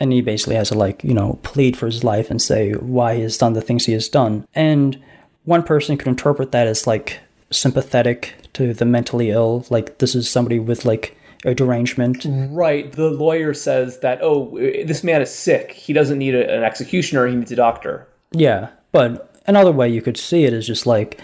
[0.00, 3.16] And he basically has to, like, you know, plead for his life and say why
[3.16, 4.46] he has done the things he has done.
[4.54, 5.02] And
[5.44, 7.18] one person could interpret that as, like,
[7.50, 9.66] sympathetic to the mentally ill.
[9.70, 12.26] Like, this is somebody with, like, a derangement.
[12.50, 12.90] Right.
[12.90, 15.70] The lawyer says that, oh, this man is sick.
[15.70, 17.26] He doesn't need a, an executioner.
[17.26, 18.08] He needs a doctor.
[18.32, 18.70] Yeah.
[18.92, 21.20] But another way you could see it is just like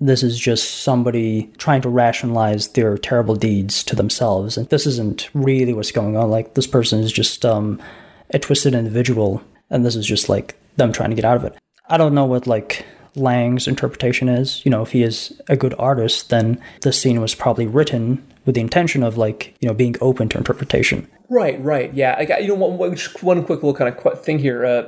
[0.00, 4.56] this is just somebody trying to rationalize their terrible deeds to themselves.
[4.56, 6.30] And this isn't really what's going on.
[6.30, 7.82] Like, this person is just um,
[8.30, 9.42] a twisted individual.
[9.70, 11.58] And this is just like them trying to get out of it.
[11.88, 14.64] I don't know what, like, Lang's interpretation is.
[14.64, 18.54] You know, if he is a good artist, then the scene was probably written with
[18.54, 21.08] the intention of like you know being open to interpretation.
[21.28, 22.16] Right, right, yeah.
[22.18, 22.78] Like you know, one,
[23.20, 24.64] one quick little kind of thing here.
[24.64, 24.82] Uh,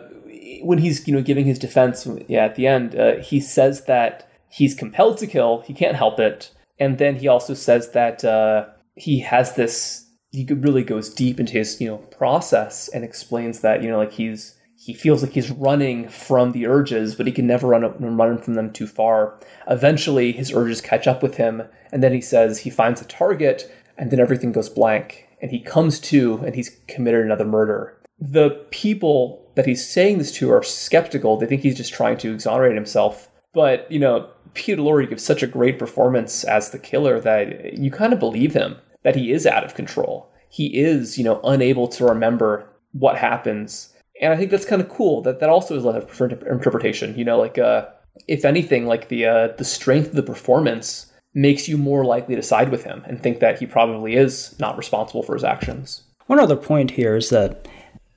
[0.63, 4.29] when he's you know giving his defense, yeah, at the end, uh, he says that
[4.49, 5.61] he's compelled to kill.
[5.61, 10.07] He can't help it, and then he also says that uh, he has this.
[10.33, 14.13] He really goes deep into his you know process and explains that you know like
[14.13, 17.83] he's he feels like he's running from the urges, but he can never run,
[18.17, 19.39] run from them too far.
[19.69, 23.71] Eventually, his urges catch up with him, and then he says he finds a target,
[23.99, 27.95] and then everything goes blank, and he comes to, and he's committed another murder.
[28.19, 31.37] The people that he's saying this to are skeptical.
[31.37, 33.29] They think he's just trying to exonerate himself.
[33.53, 37.91] But, you know, Peter Lorre gives such a great performance as the killer that you
[37.91, 40.31] kind of believe him, that he is out of control.
[40.49, 44.89] He is, you know, unable to remember what happens and I think that's kind of
[44.89, 45.23] cool.
[45.23, 47.17] That that also is left for interpretation.
[47.19, 47.87] You know, like uh,
[48.29, 52.43] if anything, like the uh, the strength of the performance makes you more likely to
[52.43, 56.03] side with him and think that he probably is not responsible for his actions.
[56.27, 57.69] One other point here is that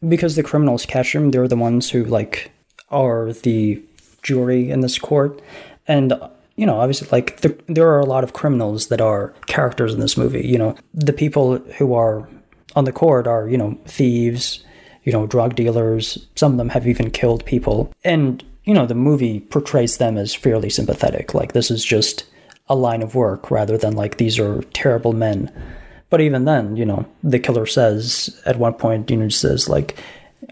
[0.07, 2.51] because the criminals catch him, they're the ones who like
[2.89, 3.81] are the
[4.23, 5.41] jury in this court,
[5.87, 6.13] and
[6.55, 9.99] you know, obviously, like the, there are a lot of criminals that are characters in
[9.99, 10.45] this movie.
[10.45, 12.27] You know, the people who are
[12.75, 14.63] on the court are you know thieves
[15.03, 16.27] you know, drug dealers.
[16.35, 17.93] Some of them have even killed people.
[18.03, 21.33] And, you know, the movie portrays them as fairly sympathetic.
[21.33, 22.25] Like, this is just
[22.69, 25.51] a line of work rather than like these are terrible men.
[26.09, 29.97] But even then, you know, the killer says at one point, you know, says, like,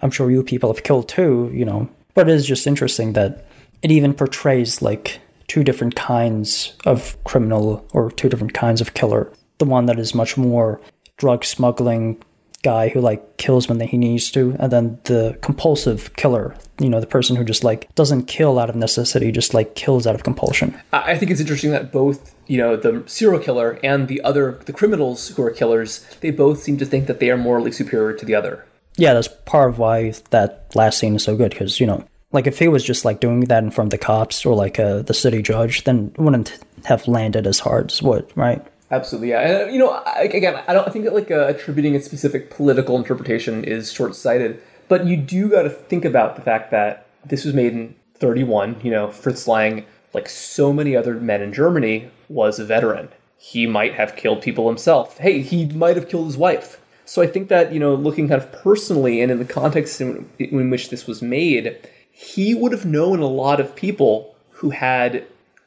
[0.02, 1.90] I'm sure you people have killed too, you know.
[2.14, 3.46] But it is just interesting that
[3.82, 9.32] it even portrays like two different kinds of criminal or two different kinds of killer.
[9.60, 10.82] The one that is much more
[11.18, 12.22] drug smuggling,
[12.64, 17.00] guy who like kills when he needs to, and then the compulsive killer, you know,
[17.00, 20.24] the person who just like doesn't kill out of necessity, just like kills out of
[20.24, 20.80] compulsion.
[20.94, 24.74] I think it's interesting that both, you know, the serial killer and the other, the
[24.74, 28.26] criminals who are killers, they both seem to think that they are morally superior to
[28.26, 28.66] the other.
[28.98, 32.48] Yeah, that's part of why that last scene is so good because you know, like
[32.48, 35.02] if he was just like doing that in front of the cops or like uh,
[35.02, 38.66] the city judge, then it wouldn't have landed as hard as what, right?
[38.92, 39.64] Absolutely, yeah.
[39.64, 42.52] And, you know, I, again, I don't I think that like uh, attributing a specific
[42.52, 47.46] political interpretation is short-sighted, but you do got to think about the fact that this
[47.46, 48.82] was made in 31.
[48.84, 53.08] You know, Fritz Lang, like so many other men in Germany, was a veteran.
[53.38, 55.18] He might have killed people himself.
[55.18, 56.80] Hey, he might have killed his wife.
[57.06, 60.30] So I think that you know, looking kind of personally and in the context in,
[60.38, 61.78] in which this was made,
[62.12, 65.26] he would have known a lot of people who had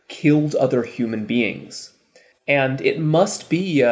[0.09, 1.94] killed other human beings
[2.47, 3.83] and it must be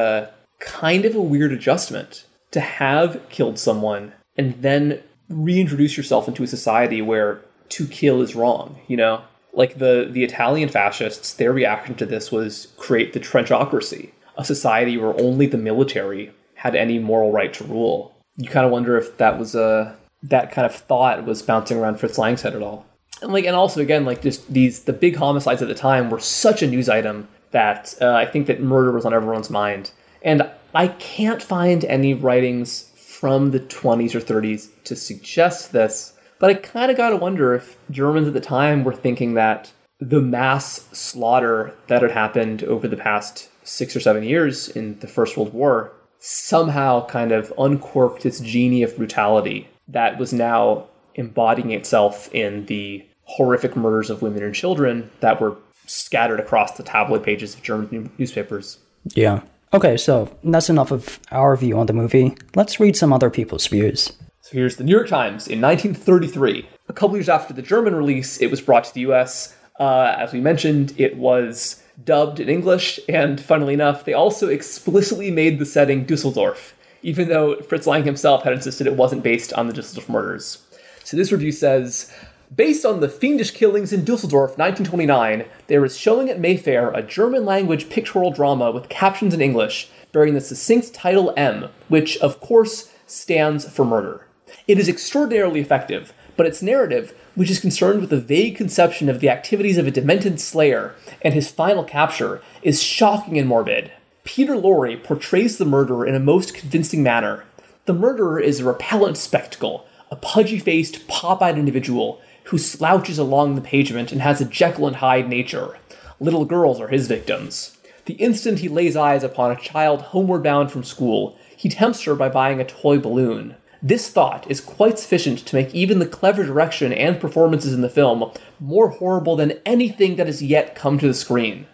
[0.61, 6.47] kind of a weird adjustment to have killed someone and then reintroduce yourself into a
[6.47, 7.41] society where
[7.71, 9.23] to kill is wrong, you know?
[9.55, 14.97] Like the, the Italian fascists, their reaction to this was create the trenchocracy, a society
[14.97, 18.15] where only the military had any moral right to rule.
[18.37, 21.99] You kind of wonder if that was a that kind of thought was bouncing around
[21.99, 22.87] Fritz Lang's head at all.
[23.21, 26.21] And like and also again like just these the big homicides at the time were
[26.21, 29.93] such a news item that uh, I think that murder was on everyone's mind.
[30.23, 36.51] And I can't find any writings from the 20s or 30s to suggest this, but
[36.51, 40.21] I kind of got to wonder if Germans at the time were thinking that the
[40.21, 45.37] mass slaughter that had happened over the past six or seven years in the First
[45.37, 52.33] World War somehow kind of uncorked its genie of brutality that was now embodying itself
[52.35, 55.57] in the horrific murders of women and children that were
[55.87, 58.79] scattered across the tabloid pages of German newspapers.
[59.15, 59.43] Yeah.
[59.75, 62.37] Okay, so that's enough of our view on the movie.
[62.55, 64.13] Let's read some other people's views.
[64.43, 66.69] So here's the New York Times in 1933.
[66.89, 69.57] A couple years after the German release, it was brought to the US.
[69.81, 75.31] Uh, as we mentioned, it was dubbed in English, and funnily enough, they also explicitly
[75.31, 79.69] made the setting Dusseldorf, even though Fritz Lang himself had insisted it wasn't based on
[79.69, 80.59] the Dusseldorf murders.
[81.05, 82.13] So this review says
[82.55, 87.47] Based on the fiendish killings in Dusseldorf 1929, there is showing at Mayfair a German
[87.47, 92.93] language pictorial drama with captions in English, bearing the succinct title M, which, of course,
[93.07, 94.27] stands for murder.
[94.67, 99.21] It is extraordinarily effective, but its narrative, which is concerned with a vague conception of
[99.21, 103.93] the activities of a demented slayer and his final capture, is shocking and morbid.
[104.25, 107.45] Peter Lorre portrays the murderer in a most convincing manner.
[107.87, 113.55] The murderer is a repellent spectacle, a pudgy faced, pop eyed individual who slouches along
[113.55, 115.79] the pavement and has a Jekyll and Hyde nature.
[116.21, 117.77] Little girls are his victims.
[118.07, 122.15] The instant he lays eyes upon a child homeward bound from school, he tempts her
[122.15, 123.57] by buying a toy balloon.
[123.81, 127.89] This thought is quite sufficient to make even the clever direction and performances in the
[127.89, 128.31] film
[128.61, 131.67] more horrible than anything that has yet come to the screen.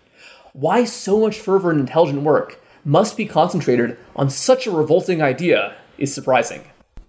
[0.54, 5.76] Why so much fervor and intelligent work must be concentrated on such a revolting idea
[5.98, 6.64] is surprising.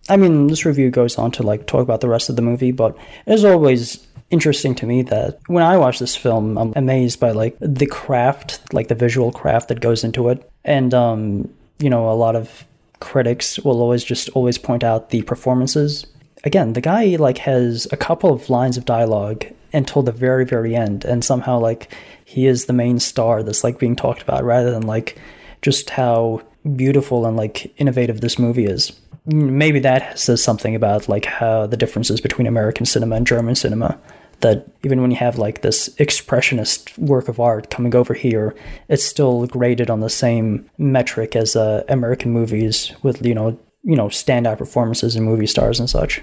[0.10, 2.72] I mean, this review goes on to like talk about the rest of the movie,
[2.72, 2.97] but
[3.28, 7.55] it's always interesting to me that when I watch this film, I'm amazed by like
[7.60, 10.49] the craft, like the visual craft that goes into it.
[10.66, 12.66] And um, you know, a lot of
[12.99, 16.05] critics will always just always point out the performances.
[16.43, 20.76] Again, the guy like has a couple of lines of dialogue until the very, very
[20.76, 21.93] end, and somehow like
[22.26, 25.20] he is the main star that's like being talked about rather than like
[25.62, 26.41] just how
[26.76, 28.91] beautiful and like innovative this movie is
[29.34, 33.99] maybe that says something about like how the differences between American cinema and German cinema.
[34.41, 38.55] That even when you have like this expressionist work of art coming over here,
[38.88, 43.97] it's still graded on the same metric as uh, American movies with you know you
[43.97, 46.21] know standout performances and movie stars and such.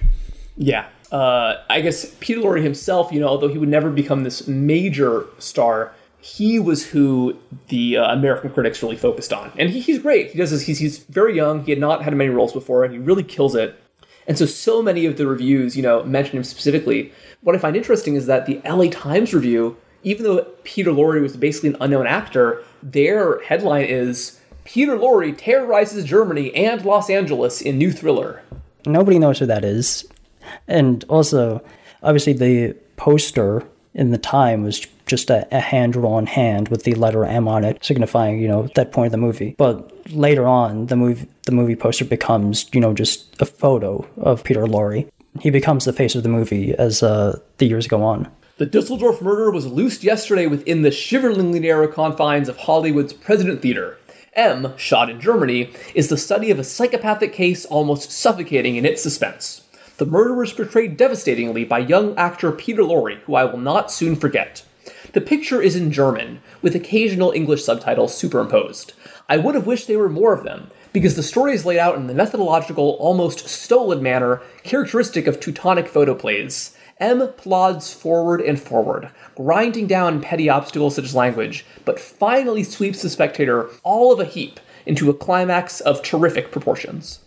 [0.57, 4.47] Yeah, uh, I guess Peter Lorre himself, you know, although he would never become this
[4.49, 5.93] major star,
[6.27, 9.53] he was who the uh, American critics really focused on.
[9.57, 10.33] And he, he's great.
[10.33, 10.63] He does this.
[10.63, 11.63] He's, he's very young.
[11.65, 13.81] He had not had many roles before, and he really kills it.
[14.27, 17.13] And so, so many of the reviews, you know, mention him specifically.
[17.43, 21.37] What I find interesting is that the LA Times review, even though Peter Lorre was
[21.37, 27.79] basically an unknown actor, their headline is Peter Lorre terrorizes Germany and Los Angeles in
[27.79, 28.43] new thriller.
[28.85, 30.05] Nobody knows who that is.
[30.67, 31.63] And also,
[32.03, 33.63] obviously, the poster
[33.95, 37.65] in the time was just a, a hand drawn hand with the letter M on
[37.65, 39.55] it, signifying you know that point of the movie.
[39.57, 44.45] But later on, the movie the movie poster becomes you know just a photo of
[44.45, 45.09] Peter Lorre.
[45.41, 48.29] He becomes the face of the movie as uh, the years go on.
[48.59, 53.99] The Dusseldorf murder was loosed yesterday within the shiveringly narrow confines of Hollywood's President Theater.
[54.33, 59.03] M, shot in Germany, is the study of a psychopathic case almost suffocating in its
[59.03, 59.63] suspense.
[59.99, 64.17] The murder was portrayed devastatingly by young actor Peter Lorre, who I will not soon
[64.17, 64.63] forget.
[65.17, 68.93] The picture is in German, with occasional English subtitles superimposed.
[69.31, 71.97] I would have wished there were more of them, because the story is laid out
[71.97, 76.77] in the methodological, almost stolid manner characteristic of Teutonic photoplays.
[77.01, 83.01] M plods forward and forward, grinding down petty obstacles such as language, but finally sweeps
[83.01, 87.21] the spectator all of a heap into a climax of terrific proportions.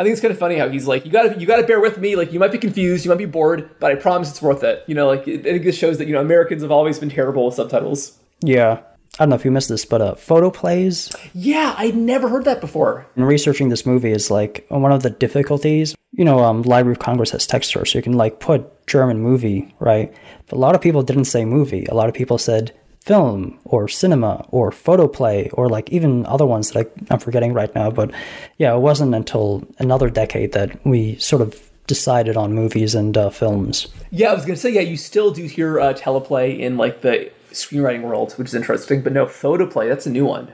[0.00, 1.98] I think it's kind of funny how he's like, you gotta, you gotta bear with
[1.98, 2.16] me.
[2.16, 4.82] Like, you might be confused, you might be bored, but I promise it's worth it.
[4.86, 7.44] You know, like, I think this shows that you know Americans have always been terrible
[7.44, 8.18] with subtitles.
[8.42, 8.80] Yeah.
[9.18, 11.14] I don't know if you missed this, but uh, photoplays.
[11.34, 13.06] Yeah, I'd never heard that before.
[13.14, 15.94] And researching this movie is like one of the difficulties.
[16.12, 19.74] You know, um, Library of Congress has text so you can like put German movie,
[19.80, 20.14] right?
[20.46, 21.84] But a lot of people didn't say movie.
[21.86, 26.70] A lot of people said film or cinema or photoplay or like even other ones
[26.70, 27.90] that I, I'm forgetting right now.
[27.90, 28.10] But
[28.58, 33.30] yeah, it wasn't until another decade that we sort of decided on movies and uh,
[33.30, 33.88] films.
[34.10, 37.32] Yeah, I was gonna say, yeah, you still do hear uh, teleplay in like the
[37.50, 40.52] screenwriting world, which is interesting, but no, photoplay, that's a new one.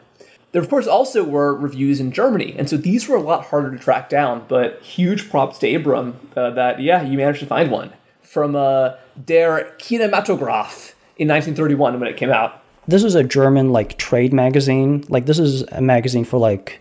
[0.52, 3.70] There, of course, also were reviews in Germany, and so these were a lot harder
[3.70, 7.70] to track down, but huge props to Abram uh, that, yeah, you managed to find
[7.70, 7.92] one
[8.22, 8.92] from uh,
[9.22, 12.62] Der Kinematograph in 1931 when it came out.
[12.88, 15.04] This is a German like trade magazine.
[15.08, 16.80] Like this is a magazine for like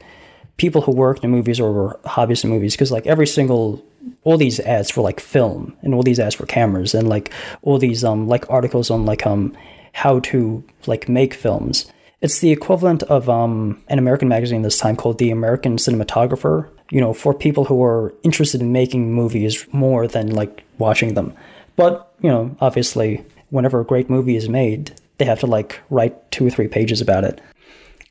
[0.57, 3.83] people who worked in movies or were hobbyists in movies because like every single
[4.23, 7.31] all these ads for like film and all these ads for cameras and like
[7.63, 9.55] all these um like articles on like um
[9.93, 11.91] how to like make films.
[12.21, 16.69] It's the equivalent of um an American magazine this time called the American Cinematographer.
[16.91, 21.33] You know, for people who are interested in making movies more than like watching them.
[21.75, 23.25] But you know, obviously
[23.55, 27.01] whenever a great movie is made, they have to like write two or three pages
[27.01, 27.41] about it.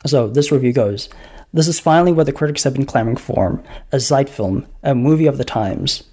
[0.06, 1.08] So this review goes
[1.52, 5.38] This is finally what the critics have been clamoring for a Zeitfilm, a movie of
[5.38, 6.04] the times.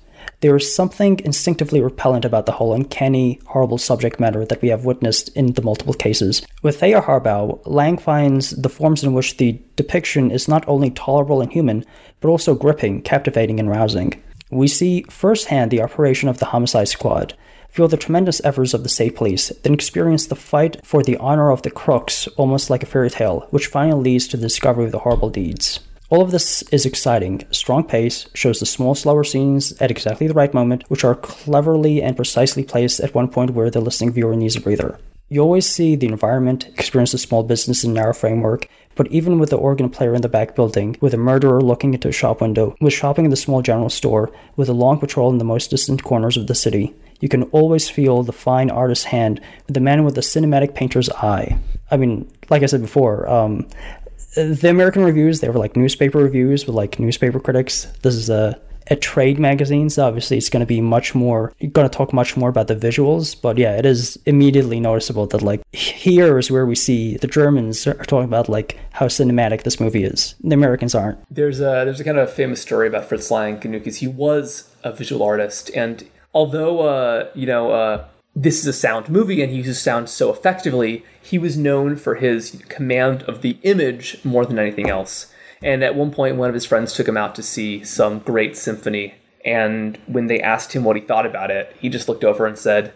[0.42, 4.86] There is something instinctively repellent about the whole uncanny, horrible subject matter that we have
[4.86, 6.42] witnessed in the multiple cases.
[6.64, 11.42] With Thea Harbou, Lang finds the forms in which the depiction is not only tolerable
[11.42, 11.86] and human,
[12.22, 14.20] but also gripping, captivating, and rousing.
[14.50, 17.36] We see firsthand the operation of the homicide squad,
[17.72, 21.52] feel the tremendous efforts of the state police, then experience the fight for the honor
[21.52, 24.92] of the crooks almost like a fairy tale, which finally leads to the discovery of
[24.92, 25.80] the horrible deeds.
[26.10, 27.44] All of this is exciting.
[27.52, 32.02] Strong pace shows the small, slower scenes at exactly the right moment, which are cleverly
[32.02, 35.00] and precisely placed at one point where the listening viewer needs a breather.
[35.30, 39.52] You always see the environment, experience the small business in narrow framework, but even with
[39.52, 42.76] the organ player in the back building, with a murderer looking into a shop window,
[42.82, 46.04] with shopping in the small general store, with a long patrol in the most distant
[46.04, 50.16] corners of the city, you can always feel the fine artist's hand the man with
[50.16, 51.58] the cinematic painter's eye.
[51.90, 53.68] I mean, like I said before, um,
[54.36, 57.86] the American reviews, they were like newspaper reviews with like newspaper critics.
[58.02, 61.88] This is a a trade magazine, so obviously it's going to be much more going
[61.88, 65.62] to talk much more about the visuals but yeah it is immediately noticeable that like
[65.74, 70.04] here is where we see the germans are talking about like how cinematic this movie
[70.04, 73.58] is the americans aren't there's a there's a kind of famous story about fritz lang
[73.58, 76.04] because he was a visual artist and
[76.34, 78.06] although uh, you know uh,
[78.36, 82.16] this is a sound movie and he uses sound so effectively, he was known for
[82.16, 85.34] his command of the image more than anything else.
[85.64, 88.58] And at one point, one of his friends took him out to see some great
[88.58, 89.16] symphony.
[89.46, 92.58] And when they asked him what he thought about it, he just looked over and
[92.58, 92.94] said,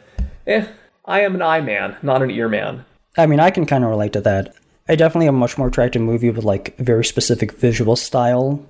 [0.47, 0.65] Eh,
[1.05, 2.85] I am an eye man, not an ear man.
[3.17, 4.55] I mean, I can kind of relate to that.
[4.87, 8.63] I definitely have a much more attractive movie with like very specific visual style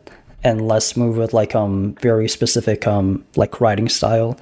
[0.44, 4.38] and less movie with like um very specific um like writing style.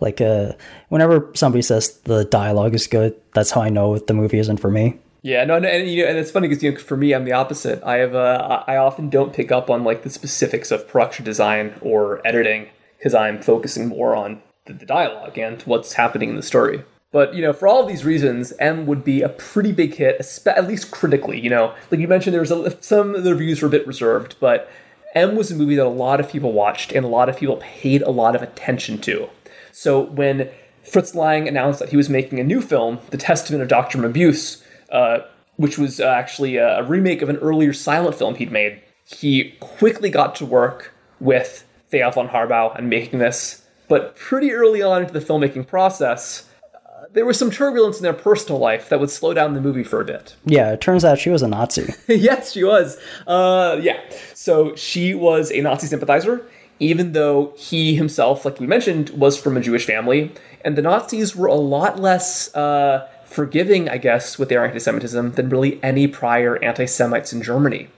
[0.00, 0.52] Like uh
[0.88, 4.70] whenever somebody says the dialogue is good, that's how I know the movie isn't for
[4.70, 4.98] me.
[5.24, 7.24] Yeah, no, no and, you know, and it's funny because you know, for me, I'm
[7.24, 7.82] the opposite.
[7.82, 11.74] I have, uh, I often don't pick up on like the specifics of production design
[11.80, 12.68] or editing
[12.98, 16.84] because I'm focusing more on the, the dialogue and what's happening in the story.
[17.10, 20.20] But you know, for all of these reasons, M would be a pretty big hit,
[20.46, 21.40] at least critically.
[21.40, 23.86] You know, like you mentioned, there was a, some of the reviews were a bit
[23.86, 24.70] reserved, but
[25.14, 27.56] M was a movie that a lot of people watched and a lot of people
[27.58, 29.30] paid a lot of attention to.
[29.74, 30.50] So when
[30.84, 33.98] Fritz Lang announced that he was making a new film, The Testament of Dr.
[33.98, 35.18] Mabuse, uh,
[35.56, 40.10] which was uh, actually a remake of an earlier silent film he'd made, he quickly
[40.10, 43.64] got to work with Thea von Harbou and making this.
[43.88, 48.14] But pretty early on into the filmmaking process, uh, there was some turbulence in their
[48.14, 50.36] personal life that would slow down the movie for a bit.
[50.44, 51.92] Yeah, it turns out she was a Nazi.
[52.08, 52.96] yes, she was.
[53.26, 53.98] Uh, yeah.
[54.34, 56.46] So she was a Nazi sympathizer,
[56.78, 60.32] even though he himself, like we mentioned, was from a Jewish family.
[60.64, 65.32] And the Nazis were a lot less uh, forgiving, I guess, with their anti Semitism
[65.32, 67.88] than really any prior anti Semites in Germany.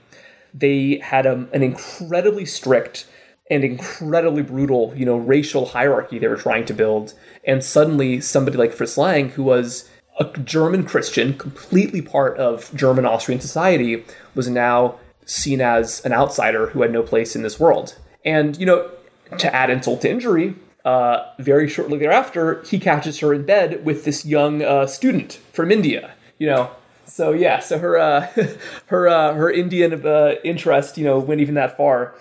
[0.53, 3.07] They had a, um, an incredibly strict
[3.49, 7.13] and incredibly brutal, you know, racial hierarchy they were trying to build.
[7.45, 9.89] And suddenly, somebody like Fritz Lang, who was
[10.19, 14.03] a German Christian, completely part of German Austrian society,
[14.35, 17.95] was now seen as an outsider who had no place in this world.
[18.25, 18.89] And, you know,
[19.37, 24.05] to add insult to injury, uh, very shortly thereafter, he catches her in bed with
[24.05, 26.13] this young uh, student from India.
[26.39, 26.71] You know,
[27.05, 28.27] so yeah, so her uh,
[28.87, 32.15] her uh, her Indian uh, interest, you know, went even that far.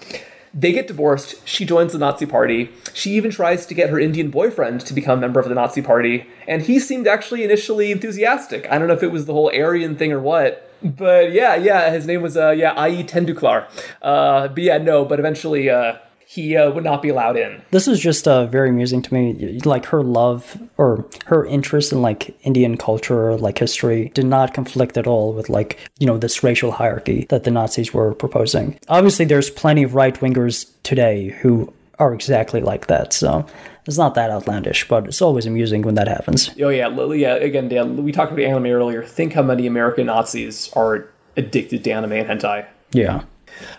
[0.54, 1.46] They get divorced.
[1.46, 2.70] She joins the Nazi Party.
[2.94, 5.82] She even tries to get her Indian boyfriend to become a member of the Nazi
[5.82, 8.66] Party, and he seemed actually initially enthusiastic.
[8.70, 11.90] I don't know if it was the whole Aryan thing or what, but yeah, yeah,
[11.90, 13.66] his name was uh, yeah Ayi Tendulkar.
[14.02, 15.96] Uh, but yeah, no, but eventually uh,
[16.26, 17.62] he uh, would not be allowed in.
[17.70, 19.60] This is just uh, very amusing to me.
[19.64, 24.52] Like her love or her interest in like Indian culture or like history did not
[24.52, 28.76] conflict at all with like, you know, this racial hierarchy that the Nazis were proposing.
[28.88, 33.12] Obviously, there's plenty of right wingers today who are exactly like that.
[33.12, 33.46] So
[33.86, 36.50] it's not that outlandish, but it's always amusing when that happens.
[36.60, 36.88] Oh, yeah.
[37.12, 37.34] Yeah.
[37.34, 39.04] Again, Dan, we talked about anime earlier.
[39.04, 42.66] Think how many American Nazis are addicted to anime and hentai.
[42.92, 43.22] Yeah.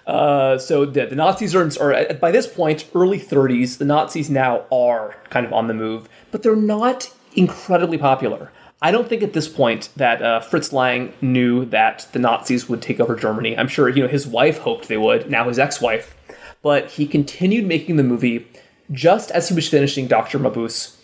[0.06, 3.78] Uh, so the, the Nazis are, are, by this point, early 30s.
[3.78, 8.52] The Nazis now are kind of on the move, but they're not incredibly popular.
[8.82, 12.82] I don't think at this point that uh, Fritz Lang knew that the Nazis would
[12.82, 13.58] take over Germany.
[13.58, 15.32] I'm sure you know his wife hoped they would.
[15.32, 16.16] Now his ex-wife,
[16.62, 18.48] but he continued making the movie
[18.92, 20.96] just as he was finishing Doctor Mabuse.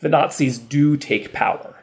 [0.00, 1.76] The Nazis do take power.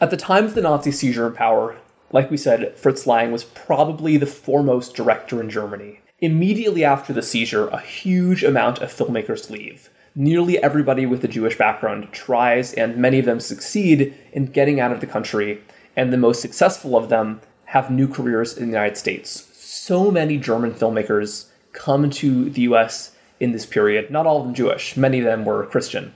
[0.00, 1.76] At the time of the Nazi seizure of power,
[2.12, 6.00] like we said, Fritz Lang was probably the foremost director in Germany.
[6.20, 9.90] Immediately after the seizure, a huge amount of filmmakers leave.
[10.14, 14.92] Nearly everybody with a Jewish background tries, and many of them succeed in getting out
[14.92, 15.62] of the country,
[15.94, 19.48] and the most successful of them have new careers in the United States.
[19.52, 24.54] So many German filmmakers come to the US in this period, not all of them
[24.54, 26.14] Jewish, many of them were Christian.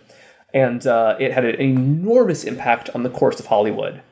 [0.52, 4.02] And uh, it had an enormous impact on the course of Hollywood.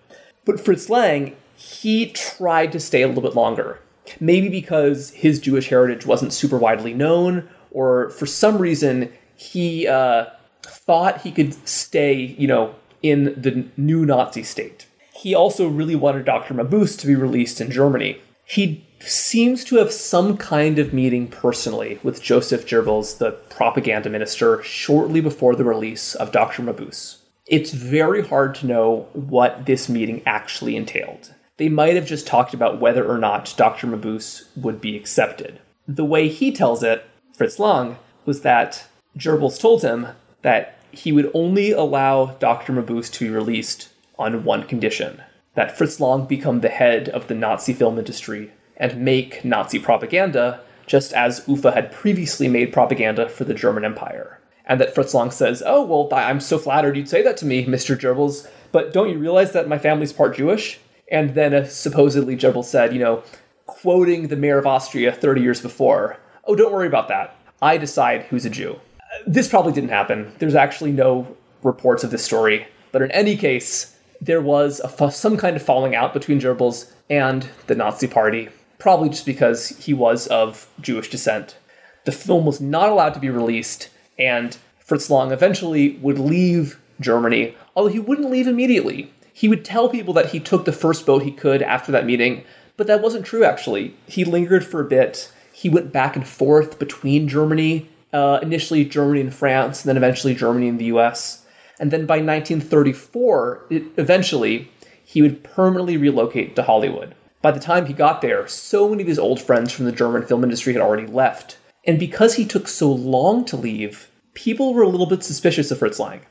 [0.44, 3.80] But Fritz Lang he tried to stay a little bit longer.
[4.20, 10.26] Maybe because his Jewish heritage wasn't super widely known, or for some reason he uh,
[10.62, 14.86] thought he could stay, you know, in the new Nazi state.
[15.12, 16.54] He also really wanted Dr.
[16.54, 18.20] Mabuse to be released in Germany.
[18.44, 24.62] He seems to have some kind of meeting personally with Joseph Goebbels, the propaganda minister,
[24.62, 26.62] shortly before the release of Dr.
[26.62, 27.18] Mabuse.
[27.46, 32.54] It's very hard to know what this meeting actually entailed they might have just talked
[32.54, 33.86] about whether or not Dr.
[33.86, 35.60] Mabuse would be accepted.
[35.86, 37.04] The way he tells it,
[37.34, 40.08] Fritz Lang, was that Goebbels told him
[40.42, 42.72] that he would only allow Dr.
[42.72, 43.88] Mabuse to be released
[44.18, 45.22] on one condition
[45.54, 50.60] that Fritz Lang become the head of the Nazi film industry and make Nazi propaganda,
[50.86, 54.40] just as Ufa had previously made propaganda for the German Empire.
[54.64, 57.66] And that Fritz Lang says, Oh, well, I'm so flattered you'd say that to me,
[57.66, 57.98] Mr.
[57.98, 60.78] Goebbels, but don't you realize that my family's part Jewish?
[61.10, 63.22] And then uh, supposedly Goebbels said, you know,
[63.66, 67.34] quoting the mayor of Austria 30 years before, oh, don't worry about that.
[67.60, 68.78] I decide who's a Jew.
[69.26, 70.32] This probably didn't happen.
[70.38, 72.68] There's actually no reports of this story.
[72.92, 74.80] But in any case, there was
[75.14, 78.48] some kind of falling out between Goebbels and the Nazi Party,
[78.78, 81.56] probably just because he was of Jewish descent.
[82.04, 87.54] The film was not allowed to be released, and Fritz Lang eventually would leave Germany,
[87.76, 91.22] although he wouldn't leave immediately he would tell people that he took the first boat
[91.22, 92.42] he could after that meeting,
[92.76, 93.94] but that wasn't true actually.
[94.08, 95.30] He lingered for a bit.
[95.52, 100.34] He went back and forth between Germany, uh, initially Germany and France, and then eventually
[100.34, 101.46] Germany and the US.
[101.78, 104.72] And then by 1934, it, eventually,
[105.04, 107.14] he would permanently relocate to Hollywood.
[107.40, 110.24] By the time he got there, so many of his old friends from the German
[110.24, 111.56] film industry had already left.
[111.86, 115.78] And because he took so long to leave, people were a little bit suspicious of
[115.78, 116.22] Fritz Lang.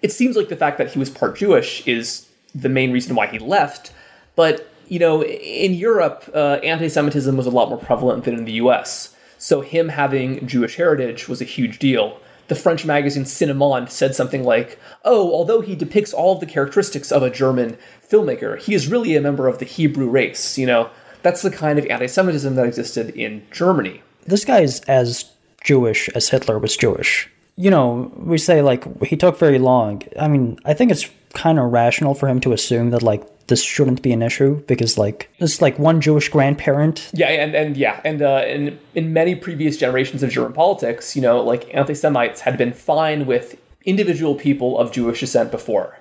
[0.00, 3.26] It seems like the fact that he was part Jewish is the main reason why
[3.26, 3.92] he left.
[4.36, 8.52] But you know, in Europe, uh, anti-Semitism was a lot more prevalent than in the
[8.52, 9.14] U.S.
[9.36, 12.20] So him having Jewish heritage was a huge deal.
[12.48, 17.12] The French magazine Cinémonde said something like, "Oh, although he depicts all of the characteristics
[17.12, 17.76] of a German
[18.10, 20.90] filmmaker, he is really a member of the Hebrew race." You know,
[21.22, 24.02] that's the kind of anti-Semitism that existed in Germany.
[24.26, 25.30] This guy is as
[25.62, 27.28] Jewish as Hitler was Jewish.
[27.56, 30.02] You know, we say like he took very long.
[30.18, 33.62] I mean, I think it's kind of rational for him to assume that like this
[33.62, 37.10] shouldn't be an issue because like it's like one Jewish grandparent.
[37.12, 41.22] Yeah, and and yeah, and uh, in in many previous generations of German politics, you
[41.22, 45.98] know, like anti-Semites had been fine with individual people of Jewish descent before,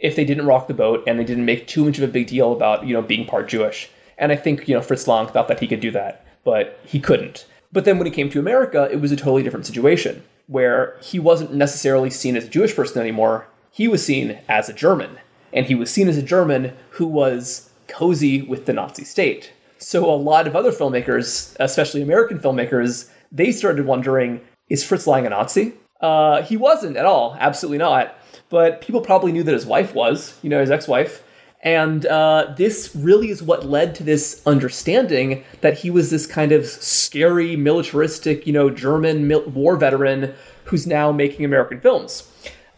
[0.00, 2.26] if they didn't rock the boat and they didn't make too much of a big
[2.26, 3.90] deal about you know being part Jewish.
[4.18, 7.00] And I think you know Fritz Lang thought that he could do that, but he
[7.00, 7.46] couldn't.
[7.72, 11.20] But then when he came to America, it was a totally different situation where he
[11.20, 15.18] wasn't necessarily seen as a Jewish person anymore he was seen as a German,
[15.52, 19.52] and he was seen as a German who was cozy with the Nazi state.
[19.78, 25.26] So a lot of other filmmakers, especially American filmmakers, they started wondering, is Fritz Lang
[25.26, 25.74] a Nazi?
[26.00, 28.14] Uh, he wasn't at all, absolutely not.
[28.50, 31.22] But people probably knew that his wife was, you know, his ex-wife.
[31.62, 36.52] And uh, this really is what led to this understanding that he was this kind
[36.52, 42.30] of scary, militaristic, you know, German mil- war veteran who's now making American films.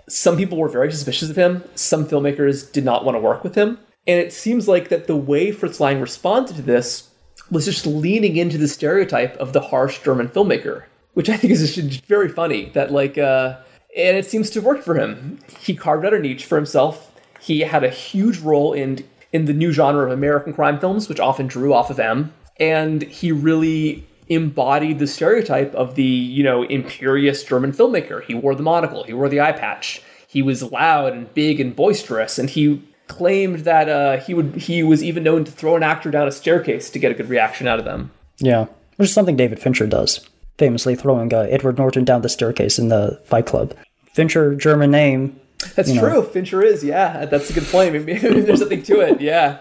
[0.08, 1.62] Some people were very suspicious of him.
[1.74, 3.78] Some filmmakers did not want to work with him.
[4.06, 7.10] And it seems like that the way Fritz Lang responded to this
[7.50, 10.84] was just leaning into the stereotype of the harsh German filmmaker,
[11.14, 12.70] which I think is just very funny.
[12.70, 13.58] That like, uh,
[13.96, 15.38] and it seems to worked for him.
[15.60, 17.12] He carved out a niche for himself.
[17.40, 21.18] He had a huge role in in the new genre of American crime films, which
[21.18, 26.62] often drew off of M, and he really embodied the stereotype of the you know
[26.62, 28.22] imperious German filmmaker.
[28.24, 31.74] He wore the monocle, he wore the eye patch, he was loud and big and
[31.74, 35.82] boisterous, and he claimed that uh, he would he was even known to throw an
[35.82, 38.10] actor down a staircase to get a good reaction out of them.
[38.38, 38.66] Yeah,
[38.96, 40.26] which is something David Fincher does,
[40.62, 43.74] famously throwing uh, Edward Norton down the staircase in the Fight Club.
[44.12, 45.40] Fincher, German name,
[45.74, 46.22] that's you true.
[46.22, 47.24] Fincher is, yeah.
[47.24, 48.06] That's a good point.
[48.06, 49.20] There's something to it.
[49.20, 49.58] Yeah.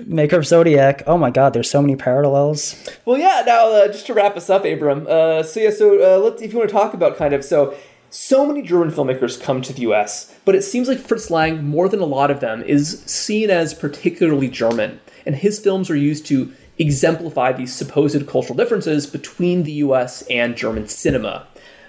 [0.06, 1.02] Maker of Zodiac.
[1.06, 2.76] Oh my God, there's so many parallels.
[3.06, 3.42] Well, yeah.
[3.46, 5.06] Now, uh, just to wrap us up, Abram.
[5.08, 7.74] Uh, so yeah, so uh, let's if you want to talk about kind of so
[8.10, 11.88] so many German filmmakers come to the U.S., but it seems like Fritz Lang, more
[11.88, 16.26] than a lot of them, is seen as particularly German, and his films are used
[16.26, 20.22] to exemplify these supposed cultural differences between the U.S.
[20.28, 21.46] and German cinema.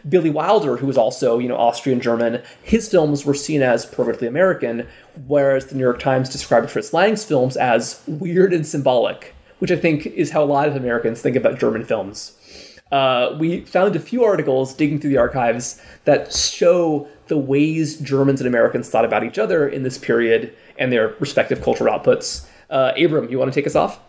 [0.08, 4.28] Billy Wilder, who was also, you know, Austrian German, his films were seen as perfectly
[4.28, 4.88] American,
[5.26, 9.76] whereas the New York Times described Fritz Lang's films as weird and symbolic, which I
[9.76, 12.34] think is how a lot of Americans think about German films.
[12.92, 18.40] Uh, we found a few articles digging through the archives that show the ways Germans
[18.40, 22.48] and Americans thought about each other in this period and their respective cultural outputs.
[22.70, 24.00] Uh, Abram, you want to take us off?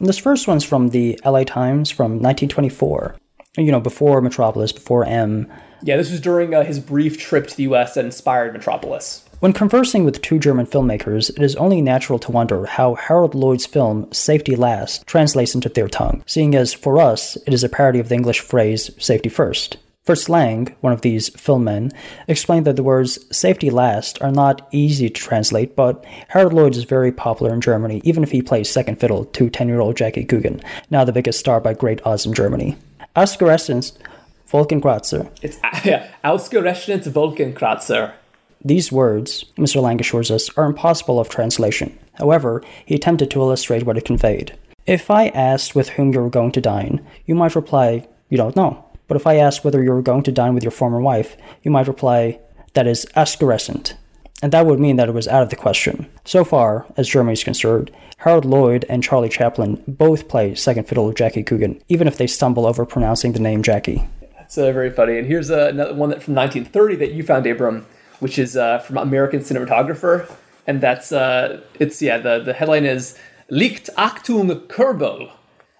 [0.00, 3.16] This first one's from the LA Times from 1924
[3.56, 5.50] you know, before Metropolis, before M.
[5.82, 9.24] Yeah, this was during uh, his brief trip to the US that inspired Metropolis.
[9.40, 13.64] When conversing with two German filmmakers, it is only natural to wonder how Harold Lloyd's
[13.64, 17.98] film Safety Last translates into their tongue, seeing as for us it is a parody
[17.98, 19.78] of the English phrase safety first.
[20.10, 21.92] Fritz Lang, one of these film men,
[22.26, 26.82] explained that the words safety last are not easy to translate, but Harold Lloyd is
[26.82, 30.24] very popular in Germany, even if he plays second fiddle to 10 year old Jackie
[30.24, 30.60] Coogan,
[30.90, 32.76] now the biggest star by great odds in Germany.
[33.14, 33.92] Ausgerechnet
[34.50, 35.30] Wolkenkratzer.
[35.42, 38.12] It's yeah, Ausgerechnet Wolkenkratzer.
[38.64, 39.80] These words, Mr.
[39.80, 41.96] Lang assures us, are impossible of translation.
[42.14, 44.58] However, he attempted to illustrate what it conveyed.
[44.86, 48.56] If I asked with whom you were going to dine, you might reply, You don't
[48.56, 48.89] know.
[49.10, 51.72] But if I asked whether you were going to dine with your former wife, you
[51.72, 52.38] might reply,
[52.74, 53.94] That is ausgerechnet
[54.42, 56.06] and that would mean that it was out of the question.
[56.24, 61.08] So far, as Germany is concerned, Harold Lloyd and Charlie Chaplin both play second fiddle
[61.08, 64.06] to Jackie Coogan, even if they stumble over pronouncing the name Jackie.
[64.36, 65.18] That's uh, very funny.
[65.18, 67.86] And here's uh, another one that from 1930 that you found, Abram,
[68.20, 70.30] which is uh, from American Cinematographer,
[70.66, 73.18] and that's uh, it's yeah the the headline is
[73.48, 75.30] Licht Achtung Kurbel,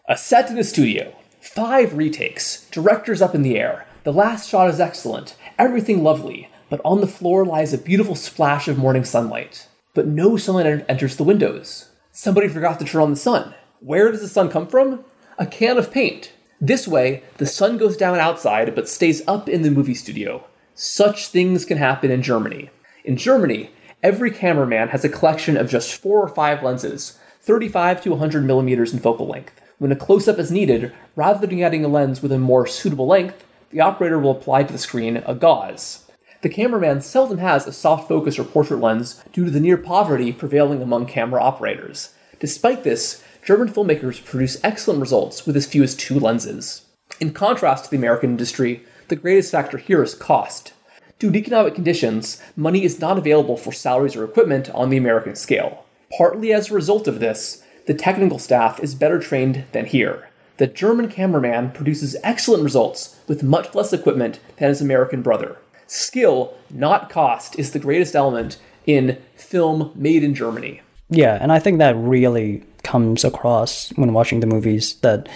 [0.09, 3.87] a set in a studio, five retakes, directors up in the air.
[4.05, 8.69] The last shot is excellent, everything lovely but on the floor lies a beautiful splash
[8.69, 9.67] of morning sunlight.
[9.93, 11.91] But no sunlight enters the windows.
[12.13, 13.55] Somebody forgot to turn on the sun.
[13.81, 15.05] Where does the sun come from?
[15.37, 16.33] A can of paint.
[16.61, 20.45] This way, the sun goes down outside but stays up in the movie studio.
[20.75, 22.71] Such things can happen in Germany.
[23.05, 23.71] In Germany,
[24.03, 28.93] every cameraman has a collection of just four or five lenses, 35 to 100 millimeters
[28.93, 29.61] in focal length.
[29.81, 33.07] When a close up is needed, rather than getting a lens with a more suitable
[33.07, 36.05] length, the operator will apply to the screen a gauze.
[36.43, 40.35] The cameraman seldom has a soft focus or portrait lens due to the near poverty
[40.35, 42.13] prevailing among camera operators.
[42.41, 46.83] Despite this, German filmmakers produce excellent results with as few as two lenses.
[47.19, 50.75] In contrast to the American industry, the greatest factor here is cost.
[51.19, 55.35] Due to economic conditions, money is not available for salaries or equipment on the American
[55.35, 55.87] scale.
[56.19, 60.29] Partly as a result of this, the technical staff is better trained than here.
[60.59, 65.57] The German cameraman produces excellent results with much less equipment than his American brother
[65.89, 70.83] skill, not cost, is the greatest element in film made in Germany.
[71.09, 75.29] Yeah, and I think that really comes across when watching the movies that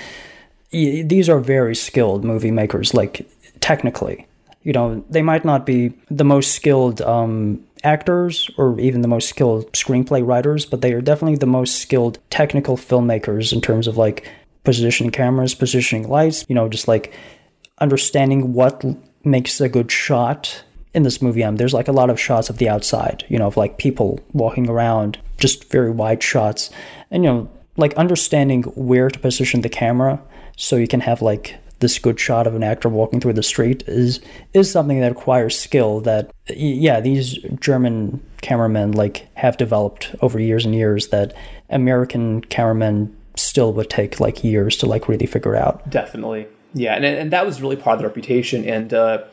[0.70, 3.28] these are very skilled movie makers, like
[3.58, 4.28] technically.
[4.62, 9.28] You know, they might not be the most skilled um, actors or even the most
[9.28, 13.96] skilled screenplay writers, but they are definitely the most skilled technical filmmakers in terms of
[13.96, 14.28] like
[14.64, 17.12] positioning cameras, positioning lights, you know, just like
[17.78, 18.84] understanding what
[19.24, 21.44] makes a good shot in this movie.
[21.44, 24.20] Um, there's like a lot of shots of the outside, you know, of like people
[24.32, 26.70] walking around, just very wide shots.
[27.10, 30.22] And, you know, like understanding where to position the camera
[30.56, 33.84] so you can have like this good shot of an actor walking through the street
[33.86, 34.18] is
[34.54, 40.64] is something that requires skill that yeah these german cameramen like have developed over years
[40.64, 41.34] and years that
[41.68, 45.90] american cameramen still would take like years to like really figure out.
[45.90, 46.46] Definitely.
[46.72, 49.24] Yeah and, and that was really part of the reputation and uh,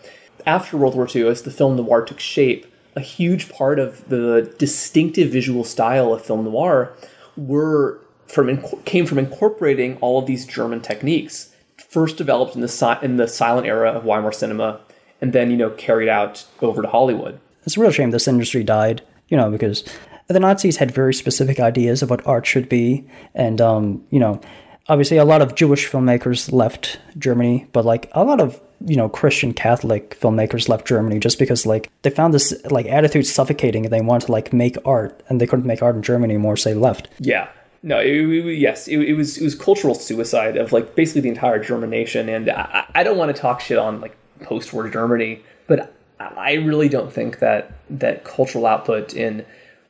[0.45, 2.65] after world war ii as the film noir took shape
[2.97, 6.91] a huge part of the distinctive visual style of film noir
[7.37, 11.50] were from came from incorporating all of these german techniques
[11.91, 14.79] first developed in the si- in the silent era of Weimar cinema,
[15.19, 17.39] and then you know carried out over to Hollywood.
[17.65, 19.83] It's a real shame this industry died, you know, because
[20.27, 23.05] the Nazis had very specific ideas of what art should be,
[23.35, 24.39] and um, you know,
[24.87, 29.09] obviously a lot of Jewish filmmakers left Germany, but like a lot of you know
[29.09, 33.93] Christian Catholic filmmakers left Germany just because like they found this like attitude suffocating and
[33.93, 36.69] they wanted to like make art and they couldn't make art in Germany anymore, so
[36.69, 37.09] they left.
[37.19, 37.49] Yeah,
[37.83, 41.29] no, it, it, yes, it, it, was it was cultural suicide of like basically the
[41.29, 45.41] entire German nation, and I, I don't want to talk shit on like post-war Germany,
[45.67, 49.45] but I really don't think that that cultural output in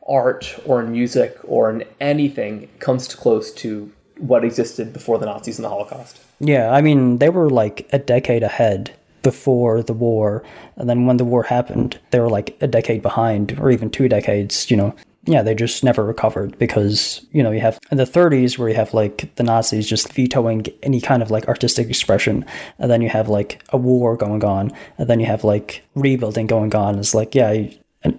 [0.08, 5.58] art or in music or in anything comes close to what existed before the Nazis
[5.58, 6.20] and the Holocaust.
[6.40, 8.92] Yeah, I mean they were like a decade ahead
[9.24, 10.44] before the war,
[10.78, 14.08] and then when the war happened, they were like a decade behind, or even two
[14.08, 14.72] decades.
[14.72, 14.96] You know,
[15.26, 18.76] yeah, they just never recovered because, you know, you have in the 30s where you
[18.76, 22.44] have like the Nazis just vetoing any kind of like artistic expression.
[22.80, 24.72] And then you have like a war going on.
[24.98, 26.98] And then you have like rebuilding going on.
[26.98, 27.68] It's like, yeah,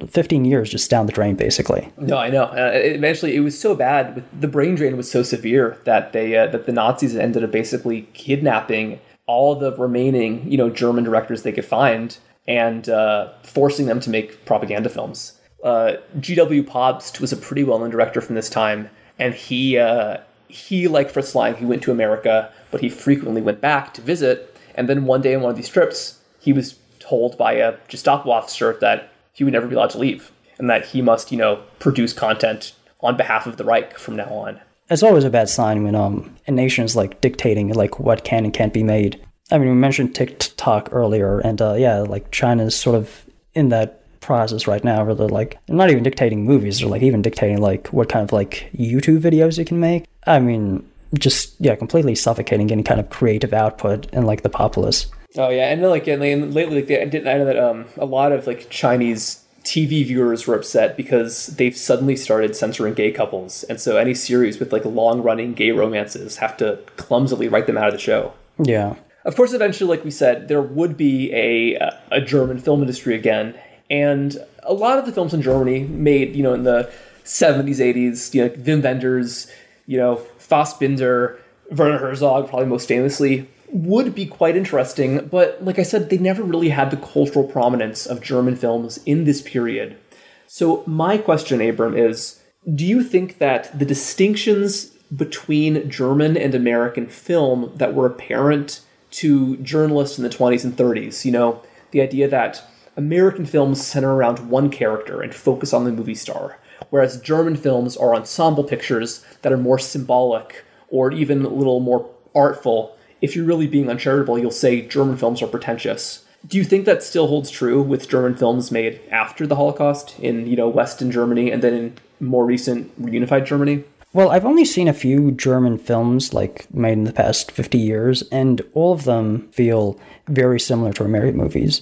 [0.07, 3.75] 15 years just down the drain basically no i know uh, eventually it was so
[3.75, 7.51] bad the brain drain was so severe that they uh, that the nazis ended up
[7.51, 13.87] basically kidnapping all the remaining you know german directors they could find and uh, forcing
[13.87, 16.65] them to make propaganda films uh, G.W.
[16.65, 20.19] Pabst was a pretty well-known director from this time, and he uh,
[20.49, 21.55] he like Fritz Lang.
[21.57, 24.57] He went to America, but he frequently went back to visit.
[24.75, 28.31] And then one day on one of these trips, he was told by a Gestapo
[28.31, 31.63] officer that he would never be allowed to leave, and that he must, you know,
[31.79, 34.61] produce content on behalf of the Reich from now on.
[34.91, 38.45] It's always a bad sign when um a nation is like dictating like what can
[38.45, 39.25] and can't be made.
[39.51, 44.02] I mean, we mentioned TikTok earlier, and uh, yeah, like China's sort of in that
[44.23, 47.89] process right now where they're like not even dictating movies they're like even dictating like
[47.89, 50.07] what kind of like youtube videos you can make.
[50.27, 50.89] I mean
[51.19, 55.07] just yeah completely suffocating any kind of creative output in like the populace.
[55.37, 58.07] Oh yeah and then like and lately like i didn't i know that um a
[58.07, 63.63] lot of like chinese tv viewers were upset because they've suddenly started censoring gay couples
[63.65, 67.79] and so any series with like long running gay romances have to clumsily write them
[67.79, 68.33] out of the show.
[68.59, 68.97] Yeah.
[69.25, 71.75] Of course, eventually, like we said, there would be a
[72.11, 73.55] a German film industry again,
[73.93, 76.91] and a lot of the films in Germany made, you know, in the
[77.25, 79.53] 70s, 80s, you know, Wim Wenders,
[79.87, 81.37] you know, Fassbinder,
[81.71, 85.27] Werner Herzog, probably most famously, would be quite interesting.
[85.27, 89.25] But like I said, they never really had the cultural prominence of German films in
[89.25, 89.99] this period.
[90.47, 92.41] So my question, Abram, is
[92.75, 99.59] do you think that the distinctions between German and American film that were apparent to
[99.59, 101.61] journalists in the 20s and 30s, you know,
[101.91, 102.65] the idea that
[102.97, 106.59] American films center around one character and focus on the movie star,
[106.91, 112.09] whereas German films are ensemble pictures that are more symbolic or even a little more
[112.35, 112.97] artful.
[113.21, 116.25] If you're really being uncharitable, you'll say German films are pretentious.
[116.47, 120.47] Do you think that still holds true with German films made after the Holocaust in,
[120.47, 123.85] you know, Western Germany and then in more recent reunified Germany?
[124.13, 128.23] Well, I've only seen a few German films like made in the past 50 years
[128.31, 129.99] and all of them feel
[130.29, 131.81] very similar to American movies.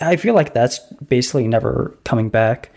[0.00, 0.78] I feel like that's
[1.08, 2.70] basically never coming back.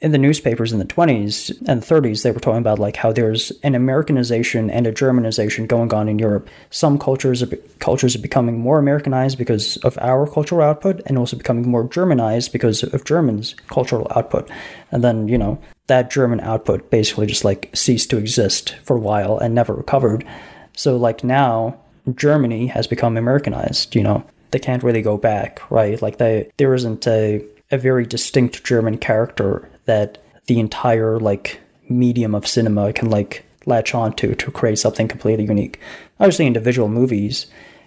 [0.00, 3.52] In the newspapers in the 20s and 30s, they were talking about like how there's
[3.62, 6.48] an Americanization and a Germanization going on in Europe.
[6.70, 11.36] Some cultures are, cultures are becoming more Americanized because of our cultural output, and also
[11.36, 14.50] becoming more Germanized because of Germans' cultural output.
[14.90, 19.00] And then you know that German output basically just like ceased to exist for a
[19.00, 20.24] while and never recovered.
[20.76, 21.78] So like now,
[22.12, 23.94] Germany has become Americanized.
[23.94, 26.00] You know, they can't really go back, right?
[26.00, 32.34] Like they there isn't a a very distinct German character that the entire like medium
[32.34, 35.80] of cinema can like latch onto to create something completely unique.
[36.20, 37.46] Obviously, individual movies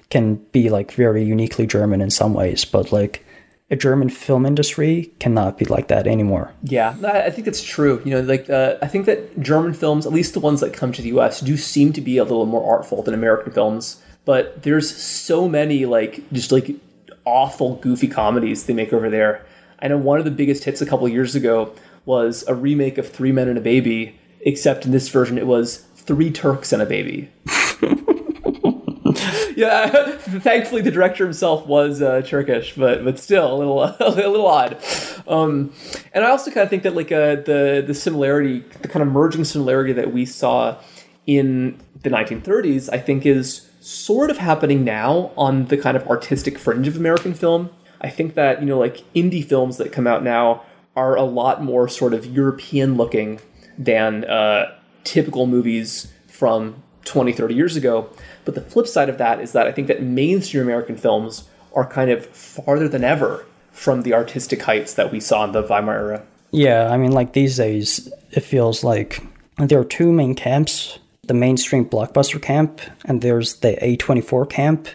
[0.10, 3.26] can be like very uniquely German in some ways, but like
[3.72, 6.54] a German film industry cannot be like that anymore.
[6.64, 8.02] Yeah, I think that's true.
[8.06, 10.92] You know, like uh, I think that German films, at least the ones that come
[10.94, 14.64] to the U.S., do seem to be a little more artful than American films but
[14.64, 16.76] there's so many like just like
[17.26, 19.46] awful goofy comedies they make over there.
[19.80, 21.74] I know one of the biggest hits a couple years ago
[22.06, 25.78] was a remake of Three Men and a Baby, except in this version it was
[25.96, 27.30] Three Turks and a Baby.
[29.56, 34.48] yeah, thankfully the director himself was uh, Turkish, but but still a little a little
[34.48, 34.78] odd.
[35.28, 35.74] Um,
[36.14, 39.12] and I also kind of think that like uh, the the similarity, the kind of
[39.12, 40.78] merging similarity that we saw
[41.26, 46.58] in the 1930s, I think is sort of happening now on the kind of artistic
[46.58, 47.70] fringe of American film.
[48.02, 50.64] I think that you know like indie films that come out now
[50.96, 53.40] are a lot more sort of European looking
[53.78, 58.10] than uh, typical movies from 20, 30 years ago.
[58.44, 61.86] But the flip side of that is that I think that mainstream American films are
[61.86, 65.94] kind of farther than ever from the artistic heights that we saw in the Weimar
[65.94, 66.24] era.
[66.50, 69.22] Yeah, I mean, like these days, it feels like
[69.58, 70.98] there are two main camps
[71.28, 74.88] the mainstream blockbuster camp, and there's the A24 camp.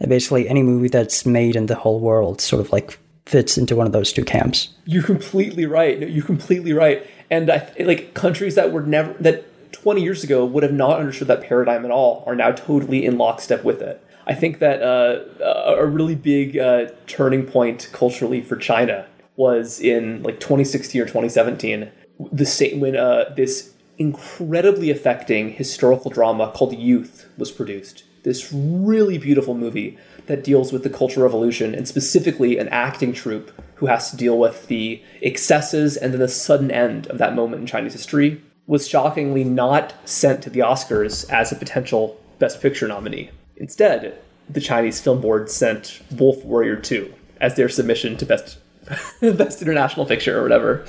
[0.00, 3.76] And basically, any movie that's made in the whole world sort of like fits into
[3.76, 4.68] one of those two camps.
[4.84, 5.98] You're completely right.
[5.98, 7.06] You're completely right.
[7.30, 11.28] And I, like countries that were never that 20 years ago would have not understood
[11.28, 14.00] that paradigm at all are now totally in lockstep with it.
[14.26, 19.06] I think that uh, a really big uh, turning point culturally for China
[19.36, 21.90] was in like 2016 or 2017.
[22.32, 28.04] The same when uh, this incredibly affecting historical drama called Youth was produced.
[28.22, 33.52] This really beautiful movie that deals with the Cultural Revolution and specifically an acting troupe
[33.76, 37.60] who has to deal with the excesses and then the sudden end of that moment
[37.60, 42.88] in Chinese history was shockingly not sent to the Oscars as a potential Best Picture
[42.88, 43.30] nominee.
[43.56, 44.18] Instead,
[44.48, 48.58] the Chinese Film Board sent Wolf Warrior 2 as their submission to Best
[49.20, 50.84] Best International Picture or whatever.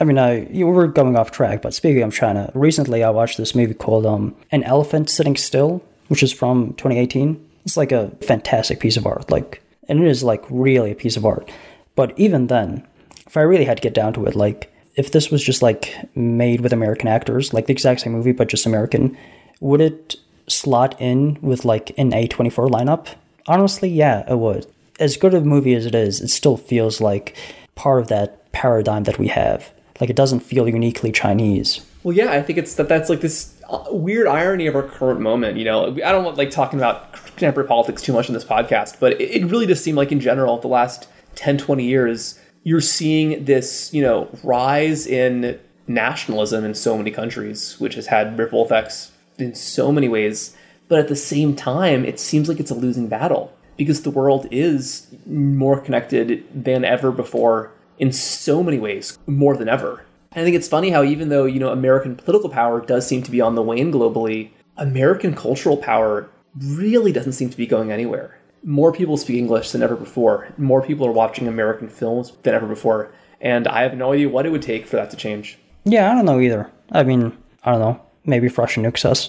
[0.00, 3.36] I mean, I you were going off track, but speaking of China, recently I watched
[3.36, 7.48] this movie called um, "An Elephant Sitting Still," which is from 2018.
[7.66, 11.18] It's like a fantastic piece of art, like, and it is like really a piece
[11.18, 11.52] of art.
[11.94, 12.86] But even then,
[13.26, 15.94] if I really had to get down to it, like, if this was just like
[16.14, 19.18] made with American actors, like the exact same movie but just American,
[19.60, 20.16] would it
[20.48, 23.08] slot in with like an A24 lineup?
[23.46, 24.66] Honestly, yeah, it would.
[24.98, 27.36] As good of a movie as it is, it still feels like
[27.74, 29.70] part of that paradigm that we have
[30.00, 31.84] like it doesn't feel uniquely Chinese.
[32.02, 35.20] Well, yeah, I think it's that that's like this uh, weird irony of our current
[35.20, 35.58] moment.
[35.58, 38.98] You know, I don't want like talking about contemporary politics too much in this podcast,
[38.98, 42.80] but it, it really does seem like in general, the last 10, 20 years, you're
[42.80, 48.64] seeing this, you know, rise in nationalism in so many countries, which has had ripple
[48.64, 50.56] effects in so many ways.
[50.88, 54.46] But at the same time, it seems like it's a losing battle because the world
[54.50, 60.04] is more connected than ever before in so many ways more than ever.
[60.32, 63.22] And I think it's funny how even though, you know, American political power does seem
[63.22, 67.92] to be on the wane globally, American cultural power really doesn't seem to be going
[67.92, 68.38] anywhere.
[68.64, 70.48] More people speak English than ever before.
[70.56, 73.12] More people are watching American films than ever before.
[73.40, 75.58] And I have no idea what it would take for that to change.
[75.84, 76.70] Yeah, I don't know either.
[76.92, 78.00] I mean, I don't know.
[78.24, 79.28] Maybe Russia nukes us.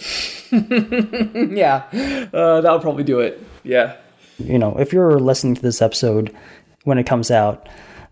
[0.52, 1.86] yeah,
[2.34, 3.42] uh, that would probably do it.
[3.64, 3.96] Yeah.
[4.38, 6.36] You know, if you're listening to this episode
[6.84, 7.68] when it comes out,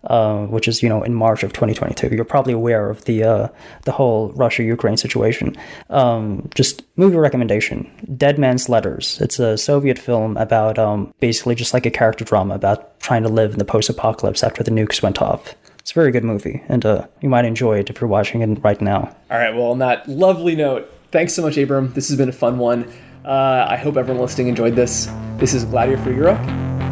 [0.05, 2.15] uh, which is you know in March of 2022.
[2.15, 3.47] You're probably aware of the uh,
[3.83, 5.55] the whole Russia Ukraine situation.
[5.89, 9.19] Um, just movie recommendation: Dead Man's Letters.
[9.21, 13.29] It's a Soviet film about um, basically just like a character drama about trying to
[13.29, 15.55] live in the post-apocalypse after the nukes went off.
[15.79, 18.63] It's a very good movie, and uh, you might enjoy it if you're watching it
[18.63, 19.15] right now.
[19.31, 19.53] All right.
[19.53, 21.93] Well, on that lovely note, thanks so much, Abram.
[21.93, 22.91] This has been a fun one.
[23.25, 25.09] Uh, I hope everyone listening enjoyed this.
[25.37, 26.39] This is Gladiator for Europe,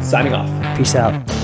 [0.02, 0.76] signing off.
[0.76, 1.37] Peace out.